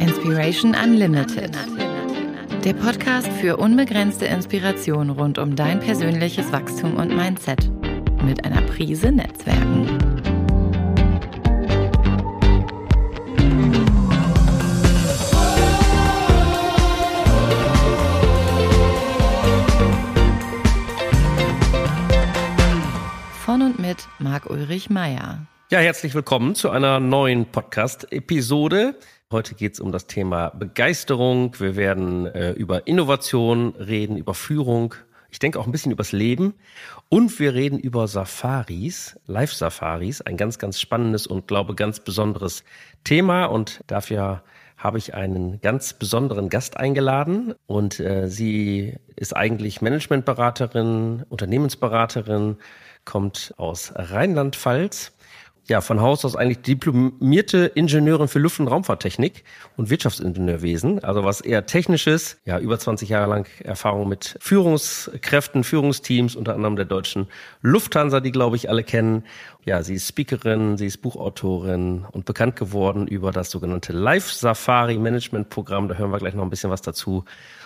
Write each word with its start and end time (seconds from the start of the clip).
Inspiration 0.00 0.74
Unlimited. 0.74 1.56
Der 2.64 2.74
Podcast 2.74 3.28
für 3.40 3.56
unbegrenzte 3.56 4.26
Inspiration 4.26 5.10
rund 5.10 5.38
um 5.38 5.54
dein 5.54 5.80
persönliches 5.80 6.50
Wachstum 6.50 6.96
und 6.96 7.14
Mindset. 7.14 7.70
Mit 8.24 8.44
einer 8.44 8.62
Prise 8.62 9.12
Netzwerken. 9.12 9.98
Von 23.44 23.62
und 23.62 23.78
mit 23.78 24.08
Marc-Ulrich 24.18 24.90
Meyer. 24.90 25.46
Ja, 25.68 25.80
herzlich 25.80 26.14
willkommen 26.14 26.54
zu 26.54 26.70
einer 26.70 27.00
neuen 27.00 27.46
Podcast-Episode. 27.46 28.94
Heute 29.32 29.56
geht 29.56 29.74
es 29.74 29.80
um 29.80 29.90
das 29.90 30.06
Thema 30.06 30.50
Begeisterung. 30.50 31.58
Wir 31.58 31.74
werden 31.74 32.26
äh, 32.26 32.52
über 32.52 32.86
Innovation 32.86 33.74
reden, 33.74 34.16
über 34.16 34.34
Führung. 34.34 34.94
Ich 35.30 35.40
denke 35.40 35.58
auch 35.58 35.66
ein 35.66 35.72
bisschen 35.72 35.90
übers 35.90 36.12
Leben. 36.12 36.54
Und 37.08 37.36
wir 37.40 37.52
reden 37.52 37.80
über 37.80 38.06
Safaris, 38.06 39.18
Live-Safaris. 39.26 40.20
Ein 40.20 40.36
ganz, 40.36 40.60
ganz 40.60 40.80
spannendes 40.80 41.26
und 41.26 41.48
glaube 41.48 41.74
ganz 41.74 41.98
besonderes 41.98 42.62
Thema. 43.02 43.46
Und 43.46 43.80
dafür 43.88 44.44
habe 44.76 44.98
ich 44.98 45.14
einen 45.14 45.60
ganz 45.60 45.94
besonderen 45.94 46.48
Gast 46.48 46.76
eingeladen. 46.76 47.52
Und 47.66 47.98
äh, 47.98 48.28
sie 48.28 48.94
ist 49.16 49.34
eigentlich 49.34 49.82
Managementberaterin, 49.82 51.24
Unternehmensberaterin, 51.28 52.58
kommt 53.04 53.54
aus 53.56 53.92
Rheinland-Pfalz 53.96 55.15
ja, 55.68 55.80
von 55.80 56.00
Haus 56.00 56.24
aus 56.24 56.36
eigentlich 56.36 56.62
diplomierte 56.62 57.66
Ingenieurin 57.74 58.28
für 58.28 58.38
Luft- 58.38 58.60
und 58.60 58.68
Raumfahrttechnik 58.68 59.42
und 59.76 59.90
Wirtschaftsingenieurwesen. 59.90 61.02
Also 61.02 61.24
was 61.24 61.40
eher 61.40 61.66
technisches. 61.66 62.38
Ja, 62.44 62.58
über 62.58 62.78
20 62.78 63.08
Jahre 63.08 63.28
lang 63.28 63.48
Erfahrung 63.64 64.08
mit 64.08 64.36
Führungskräften, 64.40 65.64
Führungsteams, 65.64 66.36
unter 66.36 66.54
anderem 66.54 66.76
der 66.76 66.84
deutschen 66.84 67.26
Lufthansa, 67.62 68.20
die 68.20 68.30
glaube 68.30 68.56
ich 68.56 68.70
alle 68.70 68.84
kennen. 68.84 69.24
Ja, 69.64 69.82
sie 69.82 69.94
ist 69.94 70.06
Speakerin, 70.06 70.76
sie 70.78 70.86
ist 70.86 70.98
Buchautorin 70.98 72.06
und 72.12 72.24
bekannt 72.24 72.54
geworden 72.54 73.08
über 73.08 73.32
das 73.32 73.50
sogenannte 73.50 73.92
Live 73.92 74.30
Safari 74.30 74.98
Management 74.98 75.50
Programm. 75.50 75.88
Da 75.88 75.96
hören 75.96 76.12
wir 76.12 76.18
gleich 76.18 76.34
noch 76.34 76.44
ein 76.44 76.50
bisschen 76.50 76.70
was 76.70 76.82
dazu 76.82 77.24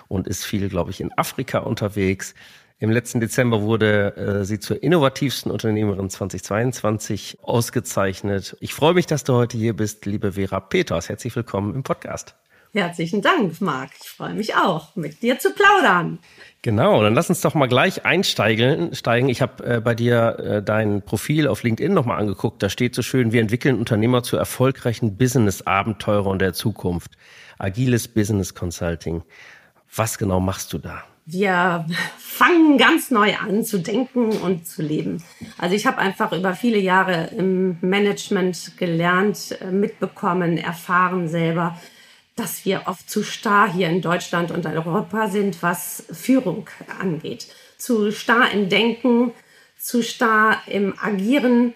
und 0.08 0.26
ist 0.26 0.44
viel, 0.44 0.70
glaube 0.70 0.90
ich, 0.90 1.02
in 1.02 1.12
Afrika 1.18 1.58
unterwegs. 1.58 2.34
Im 2.82 2.88
letzten 2.88 3.20
Dezember 3.20 3.60
wurde 3.60 4.16
äh, 4.16 4.44
sie 4.46 4.58
zur 4.58 4.82
innovativsten 4.82 5.52
Unternehmerin 5.52 6.08
2022 6.08 7.36
ausgezeichnet. 7.42 8.56
Ich 8.60 8.72
freue 8.72 8.94
mich, 8.94 9.04
dass 9.04 9.22
du 9.22 9.34
heute 9.34 9.58
hier 9.58 9.76
bist, 9.76 10.06
liebe 10.06 10.32
Vera 10.32 10.60
Peters. 10.60 11.10
Herzlich 11.10 11.36
willkommen 11.36 11.74
im 11.74 11.82
Podcast. 11.82 12.34
Herzlichen 12.72 13.20
Dank, 13.20 13.60
Marc. 13.60 13.90
Ich 14.00 14.08
freue 14.08 14.32
mich 14.32 14.54
auch, 14.54 14.96
mit 14.96 15.20
dir 15.20 15.38
zu 15.38 15.50
plaudern. 15.52 16.20
Genau, 16.62 17.02
dann 17.02 17.12
lass 17.12 17.28
uns 17.28 17.42
doch 17.42 17.52
mal 17.52 17.66
gleich 17.66 18.06
einsteigen. 18.06 18.94
Steigen. 18.94 19.28
Ich 19.28 19.42
habe 19.42 19.62
äh, 19.76 19.80
bei 19.82 19.94
dir 19.94 20.38
äh, 20.38 20.62
dein 20.62 21.02
Profil 21.02 21.48
auf 21.48 21.62
LinkedIn 21.62 21.92
nochmal 21.92 22.18
angeguckt. 22.18 22.62
Da 22.62 22.70
steht 22.70 22.94
so 22.94 23.02
schön, 23.02 23.30
wir 23.30 23.42
entwickeln 23.42 23.78
Unternehmer 23.78 24.22
zu 24.22 24.38
erfolgreichen 24.38 25.18
Business-Abenteurern 25.18 26.38
der 26.38 26.54
Zukunft. 26.54 27.10
Agiles 27.58 28.08
Business 28.08 28.54
Consulting. 28.54 29.22
Was 29.94 30.16
genau 30.16 30.40
machst 30.40 30.72
du 30.72 30.78
da? 30.78 31.04
Wir 31.26 31.86
fangen 32.18 32.78
ganz 32.78 33.10
neu 33.10 33.34
an 33.36 33.64
zu 33.64 33.78
denken 33.78 34.30
und 34.30 34.66
zu 34.66 34.82
leben. 34.82 35.22
Also 35.58 35.74
ich 35.74 35.86
habe 35.86 35.98
einfach 35.98 36.32
über 36.32 36.54
viele 36.54 36.78
Jahre 36.78 37.30
im 37.36 37.78
Management 37.80 38.76
gelernt, 38.76 39.56
äh, 39.60 39.66
mitbekommen, 39.70 40.58
erfahren 40.58 41.28
selber, 41.28 41.78
dass 42.36 42.64
wir 42.64 42.82
oft 42.86 43.08
zu 43.08 43.22
starr 43.22 43.72
hier 43.72 43.88
in 43.88 44.00
Deutschland 44.00 44.50
und 44.50 44.64
in 44.64 44.72
Europa 44.72 45.28
sind, 45.28 45.62
was 45.62 46.04
Führung 46.10 46.68
angeht. 46.98 47.48
Zu 47.76 48.12
starr 48.12 48.50
im 48.52 48.68
Denken, 48.68 49.32
zu 49.78 50.02
starr 50.02 50.62
im 50.66 50.94
Agieren 50.98 51.74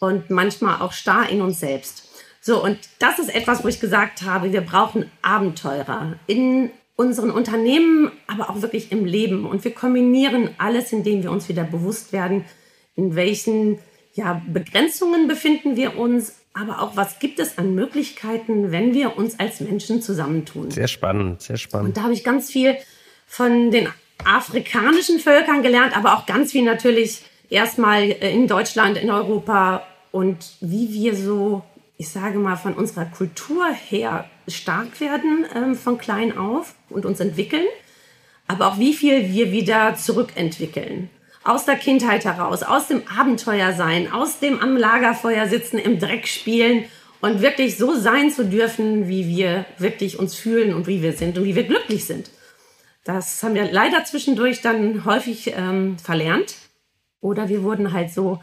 und 0.00 0.30
manchmal 0.30 0.80
auch 0.80 0.92
starr 0.92 1.28
in 1.28 1.42
uns 1.42 1.60
selbst. 1.60 2.08
So, 2.40 2.62
und 2.62 2.78
das 2.98 3.18
ist 3.18 3.34
etwas, 3.34 3.62
wo 3.62 3.68
ich 3.68 3.80
gesagt 3.80 4.22
habe, 4.22 4.52
wir 4.52 4.62
brauchen 4.62 5.10
Abenteurer 5.22 6.16
in 6.26 6.70
unseren 7.00 7.30
Unternehmen, 7.30 8.12
aber 8.26 8.50
auch 8.50 8.60
wirklich 8.60 8.92
im 8.92 9.06
Leben. 9.06 9.46
Und 9.46 9.64
wir 9.64 9.72
kombinieren 9.72 10.50
alles, 10.58 10.92
indem 10.92 11.22
wir 11.22 11.30
uns 11.30 11.48
wieder 11.48 11.64
bewusst 11.64 12.12
werden, 12.12 12.44
in 12.94 13.16
welchen 13.16 13.78
ja, 14.12 14.42
Begrenzungen 14.46 15.26
befinden 15.26 15.76
wir 15.76 15.96
uns, 15.98 16.34
aber 16.52 16.82
auch 16.82 16.96
was 16.96 17.18
gibt 17.18 17.38
es 17.38 17.56
an 17.56 17.74
Möglichkeiten, 17.74 18.70
wenn 18.70 18.92
wir 18.92 19.16
uns 19.16 19.40
als 19.40 19.60
Menschen 19.60 20.02
zusammentun. 20.02 20.70
Sehr 20.70 20.88
spannend, 20.88 21.40
sehr 21.40 21.56
spannend. 21.56 21.88
Und 21.88 21.96
da 21.96 22.02
habe 22.02 22.12
ich 22.12 22.22
ganz 22.22 22.50
viel 22.50 22.76
von 23.26 23.70
den 23.70 23.88
afrikanischen 24.22 25.20
Völkern 25.20 25.62
gelernt, 25.62 25.96
aber 25.96 26.18
auch 26.18 26.26
ganz 26.26 26.52
viel 26.52 26.64
natürlich 26.64 27.22
erstmal 27.48 28.10
in 28.10 28.46
Deutschland, 28.46 28.98
in 28.98 29.10
Europa 29.10 29.86
und 30.12 30.36
wie 30.60 30.92
wir 30.92 31.16
so 31.16 31.62
ich 32.00 32.08
sage 32.08 32.38
mal, 32.38 32.56
von 32.56 32.72
unserer 32.72 33.04
Kultur 33.04 33.66
her 33.70 34.24
stark 34.50 35.00
werden 35.00 35.46
ähm, 35.54 35.74
von 35.74 35.98
klein 35.98 36.36
auf 36.36 36.74
und 36.88 37.06
uns 37.06 37.20
entwickeln, 37.20 37.66
aber 38.46 38.68
auch 38.68 38.78
wie 38.78 38.94
viel 38.94 39.32
wir 39.32 39.52
wieder 39.52 39.96
zurückentwickeln. 39.96 41.10
Aus 41.42 41.64
der 41.64 41.76
Kindheit 41.76 42.24
heraus, 42.24 42.62
aus 42.62 42.88
dem 42.88 43.02
Abenteuer 43.08 43.72
sein, 43.72 44.12
aus 44.12 44.40
dem 44.40 44.60
am 44.60 44.76
Lagerfeuer 44.76 45.46
sitzen, 45.48 45.78
im 45.78 45.98
Dreck 45.98 46.26
spielen 46.26 46.84
und 47.20 47.40
wirklich 47.40 47.78
so 47.78 47.94
sein 47.94 48.30
zu 48.30 48.44
dürfen, 48.44 49.08
wie 49.08 49.26
wir 49.26 49.64
wirklich 49.78 50.18
uns 50.18 50.34
fühlen 50.34 50.74
und 50.74 50.86
wie 50.86 51.02
wir 51.02 51.12
sind 51.12 51.38
und 51.38 51.44
wie 51.44 51.54
wir 51.54 51.64
glücklich 51.64 52.04
sind. 52.04 52.30
Das 53.04 53.42
haben 53.42 53.54
wir 53.54 53.70
leider 53.70 54.04
zwischendurch 54.04 54.60
dann 54.60 55.04
häufig 55.04 55.54
ähm, 55.56 55.98
verlernt. 55.98 56.56
Oder 57.20 57.48
wir 57.48 57.62
wurden 57.62 57.92
halt 57.92 58.10
so 58.10 58.40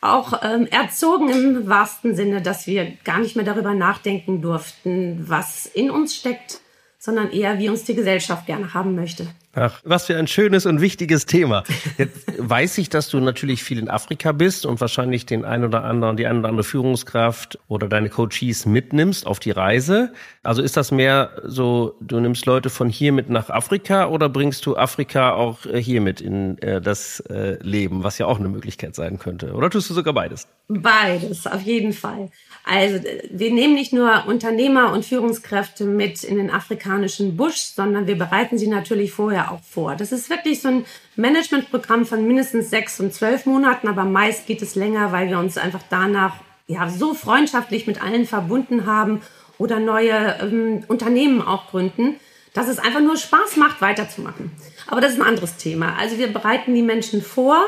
auch 0.00 0.42
ähm, 0.42 0.66
erzogen 0.66 1.28
im 1.30 1.68
wahrsten 1.68 2.14
Sinne, 2.14 2.42
dass 2.42 2.66
wir 2.66 2.92
gar 3.04 3.18
nicht 3.18 3.36
mehr 3.36 3.44
darüber 3.44 3.74
nachdenken 3.74 4.42
durften, 4.42 5.28
was 5.28 5.66
in 5.66 5.90
uns 5.90 6.14
steckt, 6.14 6.60
sondern 7.06 7.30
eher, 7.30 7.58
wie 7.58 7.68
uns 7.68 7.84
die 7.84 7.94
Gesellschaft 7.94 8.46
gerne 8.46 8.74
haben 8.74 8.96
möchte. 8.96 9.28
Ach, 9.54 9.80
was 9.84 10.06
für 10.06 10.16
ein 10.18 10.26
schönes 10.26 10.66
und 10.66 10.82
wichtiges 10.82 11.24
Thema. 11.24 11.62
Jetzt 11.96 12.26
weiß 12.38 12.76
ich, 12.76 12.90
dass 12.90 13.08
du 13.08 13.20
natürlich 13.20 13.62
viel 13.62 13.78
in 13.78 13.88
Afrika 13.88 14.32
bist 14.32 14.66
und 14.66 14.80
wahrscheinlich 14.80 15.24
den 15.24 15.44
ein 15.44 15.64
oder 15.64 15.84
anderen, 15.84 16.18
die 16.18 16.26
ein 16.26 16.40
oder 16.40 16.48
andere 16.50 16.64
Führungskraft 16.64 17.58
oder 17.68 17.88
deine 17.88 18.10
Coaches 18.10 18.66
mitnimmst 18.66 19.26
auf 19.26 19.38
die 19.38 19.52
Reise. 19.52 20.12
Also 20.42 20.60
ist 20.60 20.76
das 20.76 20.90
mehr 20.90 21.30
so, 21.44 21.96
du 22.00 22.20
nimmst 22.20 22.44
Leute 22.44 22.68
von 22.68 22.90
hier 22.90 23.12
mit 23.12 23.30
nach 23.30 23.48
Afrika 23.48 24.08
oder 24.08 24.28
bringst 24.28 24.66
du 24.66 24.76
Afrika 24.76 25.32
auch 25.32 25.64
äh, 25.64 25.80
hier 25.80 26.00
mit 26.00 26.20
in 26.20 26.58
äh, 26.58 26.82
das 26.82 27.20
äh, 27.20 27.56
Leben, 27.62 28.02
was 28.02 28.18
ja 28.18 28.26
auch 28.26 28.38
eine 28.38 28.48
Möglichkeit 28.48 28.94
sein 28.94 29.18
könnte? 29.18 29.54
Oder 29.54 29.70
tust 29.70 29.88
du 29.88 29.94
sogar 29.94 30.12
beides? 30.12 30.48
Beides, 30.68 31.46
auf 31.46 31.62
jeden 31.62 31.92
Fall. 31.92 32.30
Also 32.68 32.98
wir 33.30 33.52
nehmen 33.52 33.74
nicht 33.74 33.92
nur 33.92 34.26
Unternehmer 34.26 34.92
und 34.92 35.04
Führungskräfte 35.04 35.84
mit 35.84 36.24
in 36.24 36.36
den 36.36 36.50
afrikanischen 36.50 37.36
Busch, 37.36 37.60
sondern 37.60 38.08
wir 38.08 38.18
bereiten 38.18 38.58
sie 38.58 38.66
natürlich 38.66 39.12
vorher 39.12 39.52
auch 39.52 39.60
vor. 39.62 39.94
Das 39.94 40.10
ist 40.10 40.28
wirklich 40.30 40.60
so 40.62 40.68
ein 40.68 40.84
Managementprogramm 41.14 42.06
von 42.06 42.26
mindestens 42.26 42.68
sechs 42.68 42.98
und 42.98 43.14
zwölf 43.14 43.46
Monaten, 43.46 43.86
aber 43.86 44.02
meist 44.02 44.48
geht 44.48 44.62
es 44.62 44.74
länger, 44.74 45.12
weil 45.12 45.28
wir 45.28 45.38
uns 45.38 45.58
einfach 45.58 45.82
danach 45.90 46.38
ja 46.66 46.88
so 46.88 47.14
freundschaftlich 47.14 47.86
mit 47.86 48.02
allen 48.02 48.26
verbunden 48.26 48.84
haben 48.84 49.22
oder 49.58 49.78
neue 49.78 50.36
ähm, 50.40 50.82
Unternehmen 50.88 51.42
auch 51.42 51.70
gründen, 51.70 52.16
dass 52.52 52.66
es 52.66 52.80
einfach 52.80 53.00
nur 53.00 53.16
Spaß 53.16 53.58
macht, 53.58 53.80
weiterzumachen. 53.80 54.50
Aber 54.88 55.00
das 55.00 55.12
ist 55.12 55.20
ein 55.20 55.26
anderes 55.26 55.56
Thema. 55.56 55.94
Also 56.00 56.18
wir 56.18 56.32
bereiten 56.32 56.74
die 56.74 56.82
Menschen 56.82 57.22
vor, 57.22 57.64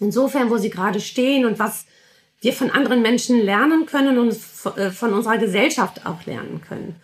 insofern, 0.00 0.50
wo 0.50 0.56
sie 0.56 0.70
gerade 0.70 0.98
stehen 0.98 1.44
und 1.44 1.60
was 1.60 1.86
wir 2.40 2.52
von 2.52 2.70
anderen 2.70 3.02
Menschen 3.02 3.40
lernen 3.40 3.86
können 3.86 4.18
und 4.18 4.36
äh, 4.76 4.90
von 4.90 5.12
unserer 5.12 5.38
Gesellschaft 5.38 6.06
auch 6.06 6.24
lernen 6.26 6.60
können. 6.66 6.96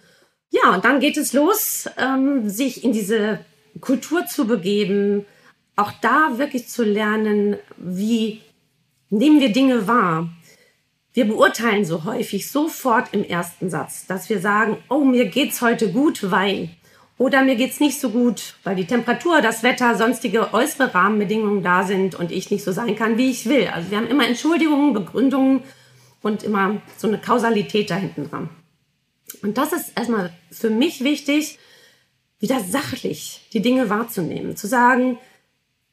Ja, 0.51 0.75
und 0.75 0.85
dann 0.85 1.01
geht 1.01 1.17
es 1.17 1.33
los, 1.33 1.89
ähm, 1.99 2.49
sich 2.49 2.85
in 2.85 2.93
diese 2.93 3.41
Kultur 3.81 4.27
zu 4.27 4.47
begeben, 4.47 5.27
auch 5.75 5.93
da 6.01 6.39
wirklich 6.39 6.69
zu 6.69 6.83
lernen, 6.85 7.57
wie 7.77 8.41
nehmen 9.11 9.41
wir 9.41 9.53
Dinge 9.53 9.87
wahr. 9.87 10.31
Wir 11.13 11.27
beurteilen 11.27 11.85
so 11.85 12.05
häufig 12.05 12.51
sofort 12.51 13.13
im 13.13 13.25
ersten 13.25 13.71
Satz, 13.71 14.07
dass 14.07 14.29
wir 14.29 14.41
sagen, 14.41 14.79
oh, 14.89 15.05
mir 15.05 15.27
geht's 15.27 15.61
heute 15.63 15.91
gut, 15.93 16.31
weil 16.31 16.71
oder 17.19 17.43
mir 17.43 17.57
geht's 17.57 17.81
nicht 17.81 17.99
so 17.99 18.11
gut, 18.11 18.55
weil 18.63 18.77
die 18.77 18.87
Temperatur, 18.87 19.41
das 19.41 19.63
Wetter, 19.63 19.97
sonstige 19.97 20.53
äußere 20.53 20.95
Rahmenbedingungen 20.95 21.63
da 21.63 21.85
sind 21.85 22.15
und 22.15 22.31
ich 22.31 22.51
nicht 22.51 22.63
so 22.63 22.73
sein 22.73 22.95
kann, 22.95 23.17
wie 23.17 23.31
ich 23.31 23.47
will. 23.47 23.69
Also 23.69 23.91
wir 23.91 23.99
haben 23.99 24.09
immer 24.09 24.27
Entschuldigungen, 24.27 24.93
Begründungen 24.93 25.63
und 26.21 26.43
immer 26.43 26.83
so 26.99 27.09
eine 27.09 27.19
Kausalität 27.19 27.91
da 27.91 27.97
hinten 27.97 28.29
dran. 28.29 28.51
Und 29.43 29.57
das 29.57 29.73
ist 29.73 29.97
erstmal 29.97 30.31
für 30.51 30.71
mich 30.71 31.05
wichtig, 31.05 31.59
wieder 32.39 32.61
sachlich 32.61 33.49
die 33.55 33.63
Dinge 33.63 33.89
wahrzunehmen. 33.89 34.57
Zu 34.57 34.67
sagen, 34.67 35.19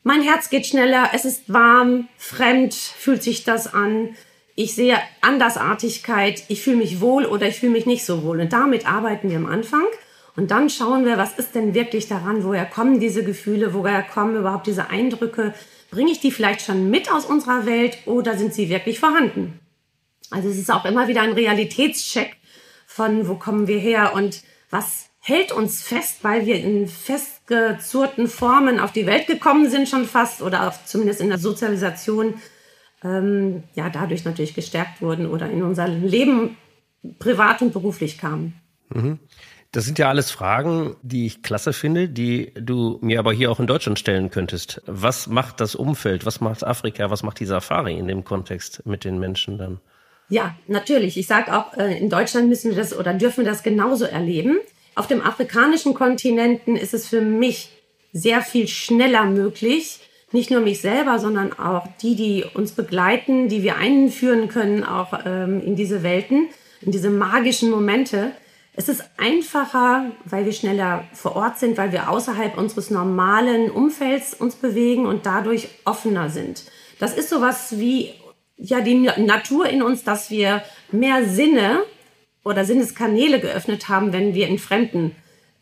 mein 0.04 0.22
Herz 0.22 0.50
geht 0.50 0.68
schneller, 0.68 1.12
es 1.14 1.24
ist 1.24 1.52
warm, 1.52 2.10
fremd 2.18 2.74
fühlt 2.74 3.24
sich 3.24 3.46
das 3.46 3.74
an. 3.74 4.16
ich 4.56 4.76
sehe 4.76 5.00
Andersartigkeit, 5.22 6.44
ich 6.48 6.62
fühle 6.62 6.78
mich 6.78 7.02
wohl 7.02 7.26
oder 7.26 7.48
ich 7.48 7.56
fühle 7.56 7.72
mich 7.72 7.86
nicht 7.86 8.06
so 8.06 8.24
wohl. 8.24 8.42
Und 8.42 8.54
damit 8.54 8.86
arbeiten 8.86 9.30
wir 9.30 9.38
am 9.38 9.46
Anfang. 9.46 9.86
Und 10.36 10.50
dann 10.52 10.70
schauen 10.70 11.06
wir, 11.06 11.18
was 11.18 11.38
ist 11.38 11.54
denn 11.54 11.74
wirklich 11.74 12.08
daran, 12.08 12.44
woher 12.44 12.66
kommen 12.66 13.00
diese 13.00 13.24
Gefühle, 13.24 13.74
woher 13.74 14.02
kommen 14.02 14.36
überhaupt 14.36 14.66
diese 14.66 14.90
Eindrücke, 14.90 15.54
bringe 15.92 16.12
ich 16.12 16.20
die 16.20 16.32
vielleicht 16.32 16.62
schon 16.62 16.90
mit 16.90 17.12
aus 17.12 17.26
unserer 17.26 17.66
Welt 17.66 17.98
oder 18.06 18.36
sind 18.36 18.54
sie 18.54 18.70
wirklich 18.70 19.00
vorhanden? 19.00 19.60
Also 20.32 20.50
es 20.50 20.58
ist 20.58 20.72
auch 20.72 20.86
immer 20.86 21.08
wieder 21.08 21.22
ein 21.22 21.34
Realitätscheck 21.34 22.36
von, 22.88 23.28
wo 23.28 23.36
kommen 23.36 23.68
wir 23.68 23.78
her 23.78 24.14
und 24.16 24.42
was 24.72 25.10
hält 25.20 25.52
uns 25.52 25.84
fest, 25.84 26.20
weil 26.24 26.46
wir 26.48 26.56
in 26.56 26.88
festgezurrten 26.88 28.28
Formen 28.28 28.80
auf 28.80 28.92
die 28.92 29.06
Welt 29.06 29.28
gekommen 29.28 29.70
sind 29.70 29.88
schon 29.88 30.06
fast 30.06 30.42
oder 30.42 30.68
auch 30.68 30.74
zumindest 30.86 31.22
in 31.22 31.30
der 31.30 31.38
Sozialisation 31.38 32.36
ähm, 33.04 33.64
ja 33.76 33.90
dadurch 33.90 34.26
natürlich 34.26 34.56
gestärkt 34.56 35.02
wurden 35.02 35.28
oder 35.28 35.50
in 35.50 35.62
unser 35.62 35.88
Leben 35.88 36.58
privat 37.20 37.62
und 37.62 37.72
beruflich 37.72 38.18
kamen. 38.18 38.54
Mhm. 38.90 39.20
Das 39.74 39.86
sind 39.86 39.98
ja 39.98 40.08
alles 40.08 40.30
Fragen, 40.30 40.96
die 41.02 41.26
ich 41.26 41.42
klasse 41.42 41.74
finde, 41.74 42.08
die 42.08 42.54
du 42.54 43.00
mir 43.02 43.18
aber 43.18 43.34
hier 43.34 43.50
auch 43.52 43.60
in 43.60 43.66
Deutschland 43.66 43.98
stellen 43.98 44.30
könntest. 44.30 44.84
Was 44.86 45.26
macht 45.26 45.60
das 45.60 45.74
Umfeld? 45.74 46.28
Was 46.28 46.42
macht 46.42 46.64
Afrika? 46.64 47.10
Was 47.10 47.24
macht 47.24 47.40
die 47.40 47.48
Safari 47.48 47.98
in 47.98 48.08
dem 48.08 48.24
Kontext 48.24 48.86
mit 48.86 49.04
den 49.04 49.18
Menschen 49.18 49.58
dann? 49.58 49.80
Ja, 50.30 50.56
natürlich. 50.68 51.18
Ich 51.18 51.26
sage 51.26 51.58
auch, 51.58 51.76
äh, 51.76 51.98
in 51.98 52.12
Deutschland 52.12 52.50
müssen 52.50 52.70
wir 52.70 52.78
das 52.78 52.96
oder 52.96 53.16
dürfen 53.16 53.46
wir 53.46 53.52
das 53.52 53.64
genauso 53.64 54.06
erleben. 54.06 54.60
Auf 54.94 55.08
dem 55.08 55.22
afrikanischen 55.22 55.96
Kontinenten 55.96 56.76
ist 56.76 56.94
es 56.94 57.08
für 57.08 57.22
mich 57.22 57.72
sehr 58.12 58.44
viel 58.44 58.68
schneller 58.68 59.26
möglich, 59.26 60.02
nicht 60.32 60.52
nur 60.52 60.62
mich 60.62 60.82
selber, 60.82 61.18
sondern 61.18 61.52
auch 61.52 61.88
die, 62.00 62.16
die 62.16 62.46
uns 62.54 62.74
begleiten, 62.74 63.50
die 63.50 63.64
wir 63.64 63.78
einführen 63.78 64.50
können, 64.50 64.84
auch 64.84 65.20
ähm, 65.26 65.64
in 65.66 65.76
diese 65.76 66.04
Welten, 66.04 66.50
in 66.82 66.92
diese 66.92 67.10
magischen 67.10 67.72
Momente, 67.72 68.34
es 68.76 68.90
ist 68.90 69.04
einfacher, 69.18 70.12
weil 70.26 70.46
wir 70.46 70.54
schneller 70.54 71.04
vor 71.14 71.36
Ort 71.36 71.60
sind, 71.60 71.78
weil 71.78 71.92
wir 71.92 72.10
außerhalb 72.10 72.58
unseres 72.58 72.90
normalen 72.90 73.70
Umfelds 73.70 74.34
uns 74.34 74.56
bewegen 74.56 75.06
und 75.06 75.26
dadurch 75.26 75.70
offener 75.86 76.30
sind. 76.30 76.64
Das 77.00 77.14
ist 77.14 77.30
sowas 77.30 77.78
wie 77.78 78.14
ja 78.58 78.82
die 78.82 78.96
Natur 78.96 79.68
in 79.70 79.84
uns, 79.84 80.04
dass 80.04 80.32
wir 80.32 80.64
mehr 80.92 81.26
Sinne 81.26 81.84
oder 82.44 82.66
Sinneskanäle 82.66 83.40
geöffnet 83.40 83.90
haben, 83.90 84.12
wenn 84.12 84.34
wir 84.34 84.48
in 84.48 84.58
fremden 84.58 85.16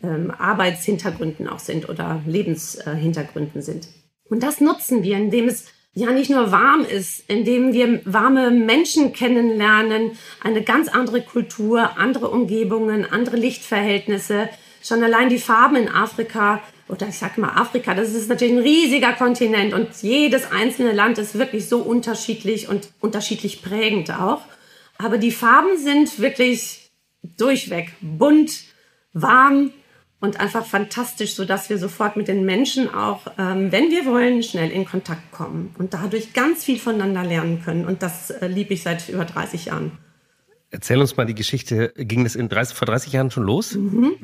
ähm, 0.03 0.31
Arbeitshintergründen 0.31 1.47
auch 1.47 1.59
sind 1.59 1.89
oder 1.89 2.21
Lebenshintergründen 2.25 3.61
sind. 3.61 3.87
Und 4.29 4.41
das 4.43 4.61
nutzen 4.61 5.03
wir, 5.03 5.17
indem 5.17 5.47
es 5.47 5.65
ja 5.93 6.11
nicht 6.11 6.29
nur 6.29 6.51
warm 6.51 6.85
ist, 6.85 7.29
indem 7.29 7.73
wir 7.73 8.01
warme 8.05 8.51
Menschen 8.51 9.13
kennenlernen, 9.13 10.11
eine 10.41 10.63
ganz 10.63 10.87
andere 10.87 11.21
Kultur, 11.21 11.97
andere 11.97 12.29
Umgebungen, 12.29 13.05
andere 13.09 13.35
Lichtverhältnisse. 13.35 14.49
Schon 14.83 15.03
allein 15.03 15.29
die 15.29 15.37
Farben 15.37 15.75
in 15.75 15.89
Afrika, 15.89 16.61
oder 16.87 17.07
ich 17.07 17.17
sag 17.17 17.37
mal 17.37 17.55
Afrika, 17.55 17.93
das 17.93 18.13
ist 18.13 18.29
natürlich 18.29 18.53
ein 18.53 18.63
riesiger 18.63 19.13
Kontinent 19.13 19.73
und 19.73 19.89
jedes 20.01 20.51
einzelne 20.51 20.93
Land 20.93 21.17
ist 21.17 21.37
wirklich 21.37 21.67
so 21.67 21.79
unterschiedlich 21.79 22.67
und 22.69 22.89
unterschiedlich 22.99 23.61
prägend 23.61 24.11
auch. 24.11 24.41
Aber 24.97 25.17
die 25.17 25.31
Farben 25.31 25.77
sind 25.77 26.19
wirklich 26.19 26.91
durchweg 27.37 27.93
bunt, 28.01 28.63
warm, 29.13 29.71
und 30.21 30.39
einfach 30.39 30.65
fantastisch, 30.65 31.33
so 31.33 31.45
dass 31.45 31.69
wir 31.69 31.79
sofort 31.79 32.15
mit 32.15 32.27
den 32.27 32.45
Menschen 32.45 32.93
auch, 32.93 33.21
ähm, 33.37 33.71
wenn 33.71 33.89
wir 33.89 34.05
wollen, 34.05 34.43
schnell 34.43 34.69
in 34.69 34.85
Kontakt 34.85 35.31
kommen 35.31 35.75
und 35.79 35.93
dadurch 35.95 36.31
ganz 36.33 36.63
viel 36.63 36.79
voneinander 36.79 37.23
lernen 37.23 37.61
können. 37.65 37.85
Und 37.85 38.03
das 38.03 38.29
äh, 38.29 38.47
liebe 38.47 38.75
ich 38.75 38.83
seit 38.83 39.09
über 39.09 39.25
30 39.25 39.65
Jahren. 39.65 39.91
Erzähl 40.69 41.01
uns 41.01 41.17
mal 41.17 41.25
die 41.25 41.35
Geschichte. 41.35 41.91
Ging 41.97 42.23
das 42.23 42.35
in 42.35 42.47
30, 42.47 42.77
vor 42.77 42.85
30 42.85 43.11
Jahren 43.11 43.31
schon 43.31 43.43
los? 43.43 43.73
Mhm. 43.73 44.13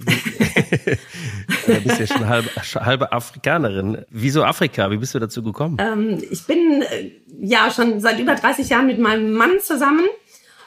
du 1.68 1.82
bist 1.82 2.00
ja 2.00 2.08
schon 2.08 2.28
halbe, 2.28 2.50
halbe 2.56 3.12
Afrikanerin. 3.12 4.06
Wieso 4.10 4.44
Afrika? 4.46 4.90
Wie 4.92 4.98
bist 4.98 5.16
du 5.16 5.20
dazu 5.20 5.44
gekommen? 5.44 5.78
Ähm, 5.82 6.24
ich 6.30 6.46
bin 6.46 6.84
äh, 6.84 7.12
ja 7.42 7.70
schon 7.72 8.00
seit 8.00 8.20
über 8.20 8.36
30 8.36 8.70
Jahren 8.70 8.86
mit 8.86 9.00
meinem 9.00 9.34
Mann 9.34 9.60
zusammen 9.62 10.06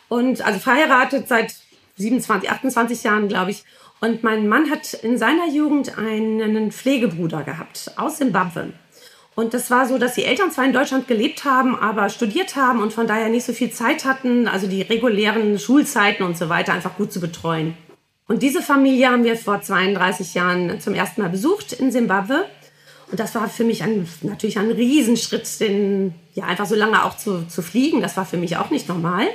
und 0.08 0.44
also 0.44 0.58
verheiratet 0.58 1.28
seit 1.28 1.54
27, 1.96 2.50
28 2.50 3.02
Jahren, 3.04 3.28
glaube 3.28 3.52
ich. 3.52 3.64
Und 4.00 4.23
mein 4.23 4.49
Mann 4.49 4.70
hat 4.70 4.94
in 4.94 5.19
seiner 5.19 5.49
Jugend 5.49 5.99
einen 5.99 6.73
Pflegebruder 6.73 7.43
gehabt 7.43 7.93
aus 7.97 8.17
Zimbabwe. 8.17 8.73
Und 9.35 9.55
das 9.55 9.70
war 9.70 9.87
so, 9.87 9.99
dass 9.99 10.14
die 10.14 10.25
Eltern 10.25 10.50
zwar 10.50 10.64
in 10.64 10.73
Deutschland 10.73 11.06
gelebt 11.06 11.44
haben, 11.44 11.79
aber 11.79 12.08
studiert 12.08 12.56
haben 12.56 12.82
und 12.82 12.93
von 12.93 13.06
daher 13.06 13.29
nicht 13.29 13.44
so 13.44 13.52
viel 13.52 13.70
Zeit 13.70 14.05
hatten, 14.05 14.49
also 14.49 14.67
die 14.67 14.82
regulären 14.82 15.58
Schulzeiten 15.58 16.25
und 16.25 16.37
so 16.37 16.49
weiter 16.49 16.73
einfach 16.73 16.97
gut 16.97 17.12
zu 17.12 17.20
betreuen. 17.20 17.75
Und 18.26 18.43
diese 18.43 18.62
Familie 18.62 19.11
haben 19.11 19.25
wir 19.25 19.37
vor 19.37 19.61
32 19.61 20.35
Jahren 20.35 20.81
zum 20.81 20.94
ersten 20.94 21.20
Mal 21.20 21.31
besucht 21.31 21.73
in 21.73 21.91
Zimbabwe. 21.91 22.47
Und 23.11 23.19
das 23.19 23.35
war 23.35 23.49
für 23.49 23.64
mich 23.64 23.82
ein, 23.82 24.08
natürlich 24.23 24.58
ein 24.58 24.70
Riesenschritt, 24.70 25.58
den, 25.58 26.14
ja, 26.35 26.44
einfach 26.44 26.67
so 26.67 26.76
lange 26.76 27.05
auch 27.05 27.17
zu, 27.17 27.47
zu 27.49 27.61
fliegen. 27.61 28.00
Das 28.00 28.17
war 28.17 28.25
für 28.25 28.37
mich 28.37 28.56
auch 28.56 28.70
nicht 28.70 28.88
normal. 28.88 29.26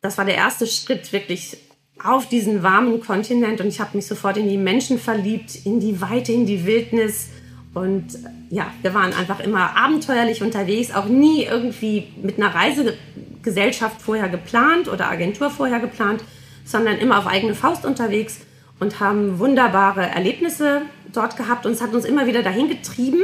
Das 0.00 0.18
war 0.18 0.24
der 0.24 0.36
erste 0.36 0.66
Schritt 0.66 1.12
wirklich 1.12 1.58
auf 2.04 2.28
diesen 2.28 2.62
warmen 2.62 3.00
Kontinent 3.00 3.60
und 3.60 3.68
ich 3.68 3.80
habe 3.80 3.96
mich 3.96 4.06
sofort 4.06 4.36
in 4.36 4.48
die 4.48 4.56
Menschen 4.56 4.98
verliebt, 4.98 5.64
in 5.64 5.80
die 5.80 6.00
Weite, 6.00 6.32
in 6.32 6.46
die 6.46 6.66
Wildnis. 6.66 7.28
Und 7.74 8.18
ja, 8.50 8.66
wir 8.82 8.92
waren 8.94 9.12
einfach 9.14 9.40
immer 9.40 9.76
abenteuerlich 9.76 10.42
unterwegs, 10.42 10.94
auch 10.94 11.06
nie 11.06 11.44
irgendwie 11.44 12.08
mit 12.22 12.38
einer 12.38 12.54
Reisegesellschaft 12.54 14.02
vorher 14.02 14.28
geplant 14.28 14.88
oder 14.88 15.10
Agentur 15.10 15.50
vorher 15.50 15.80
geplant, 15.80 16.22
sondern 16.64 16.98
immer 16.98 17.18
auf 17.18 17.26
eigene 17.26 17.54
Faust 17.54 17.86
unterwegs 17.86 18.40
und 18.78 19.00
haben 19.00 19.38
wunderbare 19.38 20.02
Erlebnisse 20.02 20.82
dort 21.12 21.36
gehabt 21.36 21.66
und 21.66 21.72
es 21.72 21.82
hat 21.82 21.94
uns 21.94 22.04
immer 22.04 22.26
wieder 22.26 22.42
dahin 22.42 22.68
getrieben. 22.68 23.22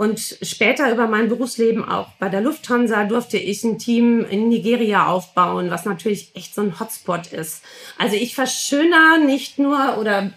Und 0.00 0.38
später 0.40 0.90
über 0.90 1.08
mein 1.08 1.28
Berufsleben 1.28 1.86
auch 1.86 2.08
bei 2.18 2.30
der 2.30 2.40
Lufthansa 2.40 3.04
durfte 3.04 3.36
ich 3.36 3.62
ein 3.64 3.78
Team 3.78 4.24
in 4.24 4.48
Nigeria 4.48 5.08
aufbauen, 5.08 5.68
was 5.68 5.84
natürlich 5.84 6.34
echt 6.34 6.54
so 6.54 6.62
ein 6.62 6.80
Hotspot 6.80 7.26
ist. 7.34 7.62
Also 7.98 8.16
ich 8.16 8.34
verschöner 8.34 9.18
nicht 9.18 9.58
nur 9.58 9.98
oder 9.98 10.32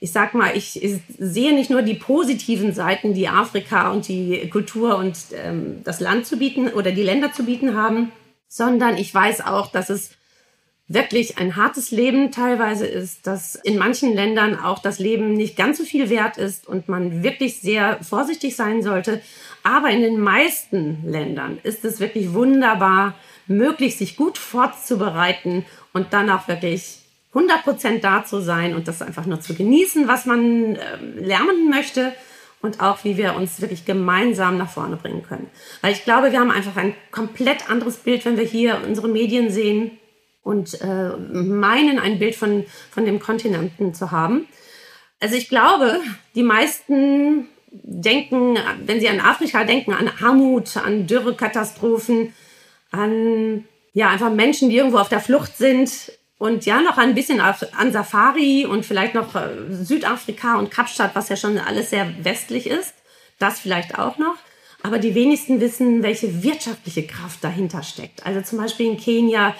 ich 0.00 0.10
sag 0.10 0.32
mal, 0.32 0.56
ich 0.56 0.80
sehe 1.18 1.54
nicht 1.54 1.68
nur 1.68 1.82
die 1.82 1.92
positiven 1.92 2.72
Seiten, 2.72 3.12
die 3.12 3.28
Afrika 3.28 3.90
und 3.90 4.08
die 4.08 4.48
Kultur 4.48 4.96
und 4.96 5.18
ähm, 5.34 5.82
das 5.84 6.00
Land 6.00 6.24
zu 6.24 6.38
bieten 6.38 6.68
oder 6.68 6.92
die 6.92 7.02
Länder 7.02 7.30
zu 7.30 7.44
bieten 7.44 7.76
haben, 7.76 8.10
sondern 8.48 8.96
ich 8.96 9.14
weiß 9.14 9.42
auch, 9.42 9.70
dass 9.70 9.90
es 9.90 10.12
wirklich 10.88 11.38
ein 11.38 11.56
hartes 11.56 11.90
Leben 11.90 12.32
teilweise 12.32 12.86
ist, 12.86 13.26
dass 13.26 13.54
in 13.54 13.78
manchen 13.78 14.14
Ländern 14.14 14.58
auch 14.58 14.78
das 14.80 14.98
Leben 14.98 15.32
nicht 15.32 15.56
ganz 15.56 15.78
so 15.78 15.84
viel 15.84 16.10
wert 16.10 16.36
ist 16.36 16.66
und 16.66 16.88
man 16.88 17.22
wirklich 17.22 17.60
sehr 17.60 18.02
vorsichtig 18.02 18.56
sein 18.56 18.82
sollte. 18.82 19.22
Aber 19.62 19.90
in 19.90 20.02
den 20.02 20.20
meisten 20.20 21.02
Ländern 21.04 21.58
ist 21.62 21.84
es 21.84 22.00
wirklich 22.00 22.34
wunderbar 22.34 23.14
möglich, 23.46 23.96
sich 23.96 24.16
gut 24.16 24.38
vorzubereiten 24.38 25.64
und 25.92 26.12
dann 26.12 26.30
auch 26.30 26.48
wirklich 26.48 26.98
100 27.34 27.62
Prozent 27.62 28.04
da 28.04 28.24
zu 28.24 28.40
sein 28.40 28.74
und 28.74 28.88
das 28.88 29.02
einfach 29.02 29.24
nur 29.24 29.40
zu 29.40 29.54
genießen, 29.54 30.08
was 30.08 30.26
man 30.26 30.76
äh, 30.76 30.96
lernen 31.16 31.70
möchte 31.70 32.12
und 32.60 32.80
auch 32.80 33.04
wie 33.04 33.16
wir 33.16 33.34
uns 33.34 33.60
wirklich 33.60 33.84
gemeinsam 33.84 34.58
nach 34.58 34.70
vorne 34.70 34.96
bringen 34.96 35.22
können. 35.22 35.48
Weil 35.80 35.92
ich 35.92 36.04
glaube, 36.04 36.32
wir 36.32 36.40
haben 36.40 36.50
einfach 36.50 36.76
ein 36.76 36.94
komplett 37.10 37.70
anderes 37.70 37.96
Bild, 37.96 38.24
wenn 38.24 38.36
wir 38.36 38.44
hier 38.44 38.80
unsere 38.86 39.08
Medien 39.08 39.50
sehen 39.50 39.92
und 40.42 40.80
äh, 40.80 41.16
meinen, 41.16 41.98
ein 41.98 42.18
Bild 42.18 42.34
von, 42.34 42.64
von 42.90 43.04
dem 43.04 43.20
Kontinenten 43.20 43.94
zu 43.94 44.10
haben. 44.10 44.48
Also 45.20 45.36
ich 45.36 45.48
glaube, 45.48 46.00
die 46.34 46.42
meisten 46.42 47.48
denken, 47.70 48.58
wenn 48.84 49.00
sie 49.00 49.08
an 49.08 49.20
Afrika 49.20 49.64
denken, 49.64 49.92
an 49.92 50.10
Armut, 50.20 50.76
an 50.76 51.06
Dürrekatastrophen, 51.06 52.34
an 52.90 53.64
ja 53.94 54.08
einfach 54.10 54.32
Menschen, 54.32 54.68
die 54.68 54.76
irgendwo 54.76 54.98
auf 54.98 55.08
der 55.08 55.20
Flucht 55.20 55.56
sind 55.56 56.12
und 56.38 56.66
ja 56.66 56.80
noch 56.80 56.98
ein 56.98 57.14
bisschen 57.14 57.40
an 57.40 57.92
Safari 57.92 58.66
und 58.66 58.84
vielleicht 58.84 59.14
noch 59.14 59.34
äh, 59.34 59.48
Südafrika 59.70 60.58
und 60.58 60.70
Kapstadt, 60.70 61.14
was 61.14 61.28
ja 61.28 61.36
schon 61.36 61.58
alles 61.58 61.90
sehr 61.90 62.12
westlich 62.24 62.66
ist. 62.66 62.94
Das 63.38 63.60
vielleicht 63.60 63.98
auch 63.98 64.18
noch. 64.18 64.34
Aber 64.82 64.98
die 64.98 65.14
wenigsten 65.14 65.60
wissen, 65.60 66.02
welche 66.02 66.42
wirtschaftliche 66.42 67.06
Kraft 67.06 67.44
dahinter 67.44 67.84
steckt. 67.84 68.26
Also 68.26 68.40
zum 68.40 68.58
Beispiel 68.58 68.86
in 68.86 68.96
Kenia 68.96 69.54